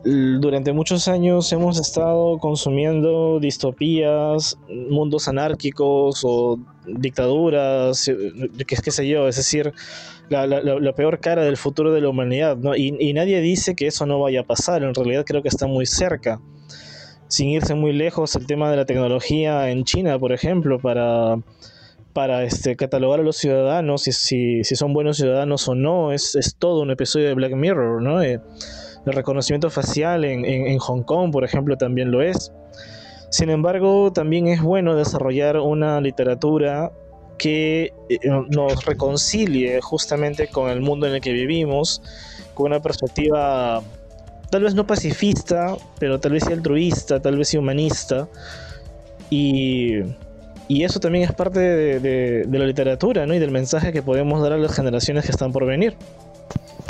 durante 0.07 0.71
muchos 0.71 1.07
años 1.07 1.51
hemos 1.51 1.79
estado 1.79 2.37
consumiendo 2.37 3.39
distopías, 3.39 4.57
mundos 4.89 5.27
anárquicos 5.27 6.21
o 6.23 6.59
dictaduras, 6.85 8.07
eh, 8.07 8.15
qué, 8.65 8.77
qué 8.77 8.91
sé 8.91 9.07
yo, 9.07 9.27
es 9.27 9.35
decir, 9.35 9.73
la, 10.29 10.93
peor 10.93 11.19
cara 11.19 11.43
del 11.43 11.57
futuro 11.57 11.93
de 11.93 12.01
la 12.01 12.09
humanidad, 12.09 12.57
¿no? 12.57 12.75
Y, 12.75 13.13
nadie 13.13 13.41
dice 13.41 13.75
que 13.75 13.87
eso 13.87 14.05
no 14.05 14.19
vaya 14.19 14.41
a 14.41 14.43
pasar, 14.43 14.83
en 14.83 14.93
realidad 14.93 15.25
creo 15.25 15.41
que 15.41 15.49
está 15.49 15.67
muy 15.67 15.85
cerca. 15.85 16.39
Sin 17.27 17.49
irse 17.49 17.75
muy 17.75 17.91
lejos, 17.91 18.35
el 18.37 18.47
tema 18.47 18.71
de 18.71 18.77
la 18.77 18.85
tecnología 18.85 19.69
en 19.69 19.83
China, 19.83 20.17
por 20.17 20.31
ejemplo, 20.31 20.79
para, 20.79 21.43
este, 22.43 22.77
catalogar 22.77 23.19
a 23.19 23.23
los 23.23 23.35
ciudadanos, 23.35 24.03
si, 24.03 24.63
si, 24.63 24.75
son 24.75 24.93
buenos 24.93 25.17
ciudadanos 25.17 25.67
o 25.67 25.75
no, 25.75 26.13
es, 26.13 26.35
es, 26.35 26.55
todo 26.55 26.81
un 26.81 26.91
episodio 26.91 27.27
de 27.27 27.33
Black 27.33 27.53
Mirror, 27.53 28.01
¿no? 28.01 28.21
Eh, 28.21 28.39
el 29.11 29.15
reconocimiento 29.15 29.69
facial 29.69 30.25
en, 30.25 30.77
Hong 30.79 31.03
Kong, 31.03 31.31
por 31.31 31.43
ejemplo, 31.43 31.77
también 31.77 32.11
lo 32.11 32.21
es. 32.21 32.51
Sin 33.29 33.49
embargo, 33.49 34.11
también 34.13 34.47
es 34.47 34.61
bueno 34.61 34.95
desarrollar 34.95 35.57
una 35.57 35.99
literatura 35.99 36.91
que 37.37 37.93
eh, 38.09 38.19
nos 38.49 38.85
reconcilie 38.85 39.79
justamente 39.81 40.47
con 40.47 40.69
el 40.69 40.81
mundo 40.81 41.07
en 41.07 41.15
el 41.15 41.21
que 41.21 41.33
vivimos, 41.33 42.01
con 42.53 42.67
una 42.67 42.81
perspectiva 42.81 43.83
tal 44.49 44.63
vez 44.63 44.75
no 44.75 44.87
pacifista, 44.87 45.75
pero 45.99 46.19
tal 46.19 46.31
vez 46.33 46.47
altruista, 46.47 47.21
tal 47.21 47.37
vez 47.37 47.53
humanista. 47.53 48.27
Y, 49.29 49.99
eso 50.69 50.99
también 50.99 51.23
es 51.23 51.33
parte 51.33 51.59
de, 51.59 51.99
de, 51.99 52.43
de, 52.45 52.59
la 52.59 52.65
literatura 52.65 53.25
¿no? 53.25 53.33
y 53.33 53.39
del 53.39 53.51
mensaje 53.51 53.93
que 53.93 54.01
podemos 54.01 54.41
dar 54.41 54.53
a 54.53 54.57
las 54.57 54.75
generaciones 54.75 55.25
que 55.25 55.31
están 55.31 55.51
por 55.51 55.65
venir. 55.65 55.95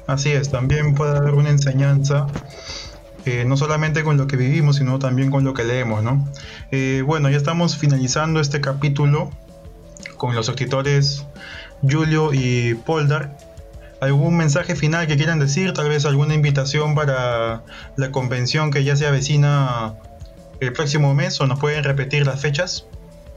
Así 0.08 0.32
es, 0.32 0.50
también 0.50 0.96
puede 0.96 1.17
haber 1.17 1.34
una 1.34 1.50
enseñanza 1.50 2.28
eh, 3.28 3.43
no 3.43 3.58
solamente 3.58 4.06
con 4.06 4.15
lo 4.15 4.26
que 4.26 4.38
vivimos, 4.38 4.78
sino 4.78 5.00
también 5.00 5.32
con 5.32 5.43
lo 5.43 5.54
que 5.54 5.65
leemos, 5.65 6.02
¿no? 6.02 6.26
Eh, 6.72 7.04
bueno, 7.06 7.30
ya 7.30 7.36
estamos 7.36 7.76
finalizando 7.78 8.39
este 8.39 8.62
capítulo 8.62 9.32
con 10.15 10.34
los 10.34 10.48
escritores 10.48 11.26
Julio 11.82 12.32
y 12.34 12.76
Poldar. 12.76 13.38
¿Algún 14.00 14.38
mensaje 14.38 14.78
final 14.78 15.08
que 15.08 15.17
quieran 15.17 15.39
decir? 15.39 15.74
Tal 15.74 15.89
vez 15.89 16.06
alguna 16.06 16.36
invitación 16.36 16.96
para 16.96 17.63
la 17.98 18.12
convención 18.13 18.72
que 18.72 18.86
ya 18.86 18.96
se 18.96 19.06
avecina 19.06 19.96
el 20.62 20.72
próximo 20.72 21.13
mes 21.13 21.41
o 21.41 21.48
nos 21.48 21.60
pueden 21.60 21.84
repetir 21.84 22.26
las 22.26 22.39
fechas. 22.39 22.86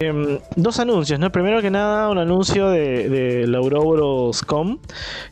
Eh, 0.02 0.40
dos 0.56 0.80
anuncios, 0.80 1.20
¿no? 1.20 1.30
Primero 1.30 1.60
que 1.60 1.70
nada, 1.70 2.08
un 2.08 2.16
anuncio 2.16 2.70
de, 2.70 3.10
de 3.10 3.46
la 3.46 3.60
Ouroboros.com 3.60 4.78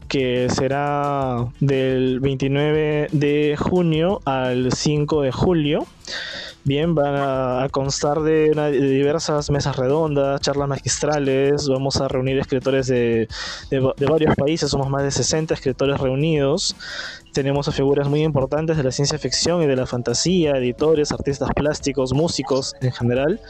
que 0.09 0.51
será 0.51 1.47
del 1.59 2.21
29 2.21 3.09
de 3.11 3.57
junio 3.59 4.21
al 4.27 4.71
5 4.71 5.23
de 5.23 5.33
julio. 5.33 5.87
Bien, 6.65 6.95
van 6.95 7.15
a, 7.17 7.69
constar 7.71 8.21
de, 8.21 8.51
una, 8.53 8.69
diversas 8.69 9.51
mesas 9.51 9.77
redondas, 9.77 10.43
charlas 10.43 10.69
magistrales, 10.69 11.67
vamos 11.67 11.99
a 11.99 12.09
reunir 12.09 12.39
escritores 12.39 12.89
de, 12.89 13.27
de, 13.71 13.93
de, 13.97 14.07
varios 14.07 14.37
países, 14.37 14.71
somos 14.71 14.91
más 14.91 15.03
de 15.03 15.11
60 15.11 15.55
escritores 15.55 15.99
reunidos, 15.99 16.77
tenemos 17.33 17.69
a 17.69 17.73
figuras 17.73 18.09
muy 18.09 18.23
importantes 18.23 18.77
de 18.77 18.83
la 18.83 18.93
ciencia 18.93 19.19
ficción 19.19 19.63
y 19.63 19.67
de 19.67 19.77
la 19.77 19.87
fantasía, 19.87 20.59
editores, 20.59 21.11
artistas 21.11 21.49
plásticos, 21.55 22.13
músicos 22.13 22.75
en 22.83 22.93
general, 22.93 23.41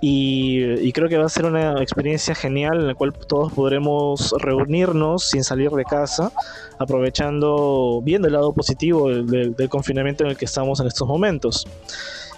y, 0.00 0.92
creo 0.92 1.08
que 1.08 1.18
va 1.18 1.26
a 1.26 1.28
ser 1.28 1.44
una 1.44 1.82
experiencia 1.82 2.34
genial 2.34 2.80
en 2.80 2.86
la 2.86 2.94
cual 2.94 3.12
todos 3.12 3.52
podremos 3.52 4.32
reunirnos 4.38 5.24
sin 5.24 5.42
salir 5.42 5.70
de 5.70 5.84
casa, 5.84 6.30
aprovechando, 6.78 8.00
viendo 8.04 8.28
el 8.28 8.34
lado 8.34 8.52
positivo 8.52 9.08
del, 9.08 9.54
confinamiento 9.68 10.24
en 10.24 10.30
el 10.30 10.36
que 10.36 10.44
estamos 10.44 10.80
en 10.80 10.86
estos 10.86 11.06
momentos 11.06 11.66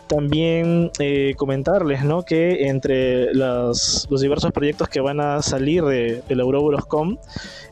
también 0.06 0.90
eh, 0.98 1.34
comentarles 1.36 2.02
¿no? 2.02 2.24
que 2.24 2.66
entre 2.66 3.32
los 3.32 4.08
diversos 4.20 4.50
proyectos 4.50 4.88
que 4.88 5.00
van 5.00 5.20
a 5.20 5.40
salir 5.40 5.84
de, 5.84 6.20
de 6.28 6.34
la 6.34 6.42
Euroboroscom 6.42 7.16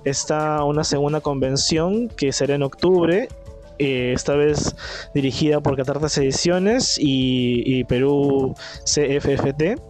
está 0.04 0.62
una 0.62 0.84
segunda 0.84 1.20
convención 1.20 2.06
que 2.06 2.30
será 2.30 2.54
en 2.54 2.62
octubre 2.62 3.26
eh, 3.78 4.12
esta 4.14 4.34
vez 4.34 4.76
dirigida 5.14 5.60
por 5.60 5.76
Catartas 5.76 6.16
Ediciones 6.18 6.98
y, 6.98 7.62
y 7.64 7.84
Perú 7.84 8.54
CFFT, 8.84 9.80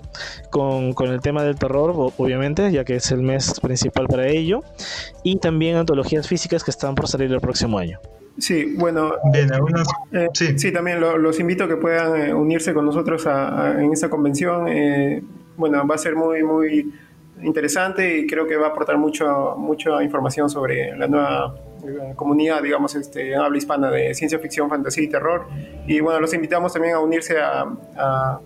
con, 0.50 0.92
con, 0.92 1.10
el 1.10 1.20
tema 1.20 1.42
del 1.44 1.56
terror, 1.56 2.12
obviamente, 2.16 2.70
ya 2.72 2.84
que 2.84 2.96
es 2.96 3.10
el 3.12 3.22
mes 3.22 3.60
principal 3.60 4.06
para 4.06 4.26
ello, 4.26 4.62
y 5.22 5.36
también 5.36 5.76
antologías 5.76 6.26
físicas 6.26 6.64
que 6.64 6.70
están 6.70 6.94
por 6.94 7.08
salir 7.08 7.32
el 7.32 7.40
próximo 7.40 7.78
año. 7.78 7.98
Sí, 8.38 8.74
bueno, 8.76 9.14
Bien, 9.32 9.52
algunas, 9.52 9.88
eh, 10.12 10.28
sí. 10.32 10.56
sí. 10.58 10.72
también 10.72 11.00
lo, 11.00 11.18
los 11.18 11.40
invito 11.40 11.64
a 11.64 11.68
que 11.68 11.76
puedan 11.76 12.20
eh, 12.20 12.32
unirse 12.32 12.72
con 12.72 12.86
nosotros 12.86 13.26
a, 13.26 13.72
a, 13.72 13.82
en 13.82 13.92
esta 13.92 14.08
convención. 14.08 14.68
Eh, 14.68 15.22
bueno, 15.56 15.84
va 15.86 15.96
a 15.96 15.98
ser 15.98 16.14
muy, 16.14 16.44
muy 16.44 16.92
interesante 17.42 18.18
y 18.18 18.26
creo 18.26 18.46
que 18.46 18.56
va 18.56 18.68
a 18.68 18.70
aportar 18.70 18.96
mucho, 18.96 19.56
mucha 19.56 20.02
información 20.02 20.48
sobre 20.48 20.96
la 20.96 21.08
nueva 21.08 21.54
comunidad, 22.16 22.62
digamos, 22.62 22.94
este, 22.94 23.32
en 23.32 23.40
habla 23.40 23.58
hispana 23.58 23.90
de 23.90 24.14
ciencia 24.14 24.38
ficción, 24.38 24.68
fantasía 24.68 25.04
y 25.04 25.08
terror. 25.08 25.46
Y 25.86 26.00
bueno, 26.00 26.20
los 26.20 26.32
invitamos 26.34 26.72
también 26.72 26.94
a 26.94 27.00
unirse 27.00 27.40
a, 27.40 27.66
a, 27.96 28.40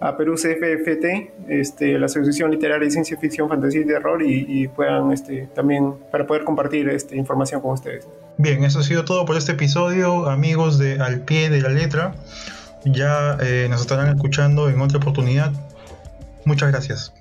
a 0.00 0.16
Perú 0.16 0.34
CFFT, 0.34 1.48
este, 1.48 1.98
la 1.98 2.06
Asociación 2.06 2.50
Literaria 2.50 2.86
de 2.86 2.90
Ciencia 2.90 3.18
Ficción, 3.18 3.48
Fantasía 3.48 3.82
y 3.82 3.86
Terror, 3.86 4.22
y, 4.22 4.46
y 4.48 4.68
puedan 4.68 5.12
este, 5.12 5.48
también, 5.54 5.94
para 6.10 6.26
poder 6.26 6.44
compartir 6.44 6.88
este, 6.88 7.16
información 7.16 7.60
con 7.60 7.72
ustedes. 7.72 8.08
Bien, 8.38 8.64
eso 8.64 8.78
ha 8.78 8.82
sido 8.82 9.04
todo 9.04 9.26
por 9.26 9.36
este 9.36 9.52
episodio, 9.52 10.30
amigos 10.30 10.78
de 10.78 11.00
Al 11.00 11.20
Pie 11.20 11.50
de 11.50 11.60
la 11.60 11.68
Letra. 11.68 12.14
Ya 12.86 13.36
eh, 13.42 13.66
nos 13.68 13.82
estarán 13.82 14.08
escuchando 14.08 14.70
en 14.70 14.80
otra 14.80 14.98
oportunidad. 14.98 15.52
Muchas 16.46 16.70
gracias. 16.70 17.12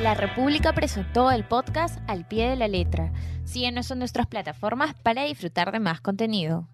La 0.00 0.14
República 0.14 0.72
presentó 0.74 1.30
el 1.30 1.42
podcast 1.44 1.98
Al 2.06 2.24
Pie 2.26 2.50
de 2.50 2.56
la 2.56 2.68
Letra. 2.68 3.10
Síguenos 3.56 3.90
en 3.90 4.00
nuestras 4.00 4.26
plataformas 4.26 4.92
para 5.02 5.24
disfrutar 5.24 5.72
de 5.72 5.80
más 5.80 6.02
contenido. 6.02 6.68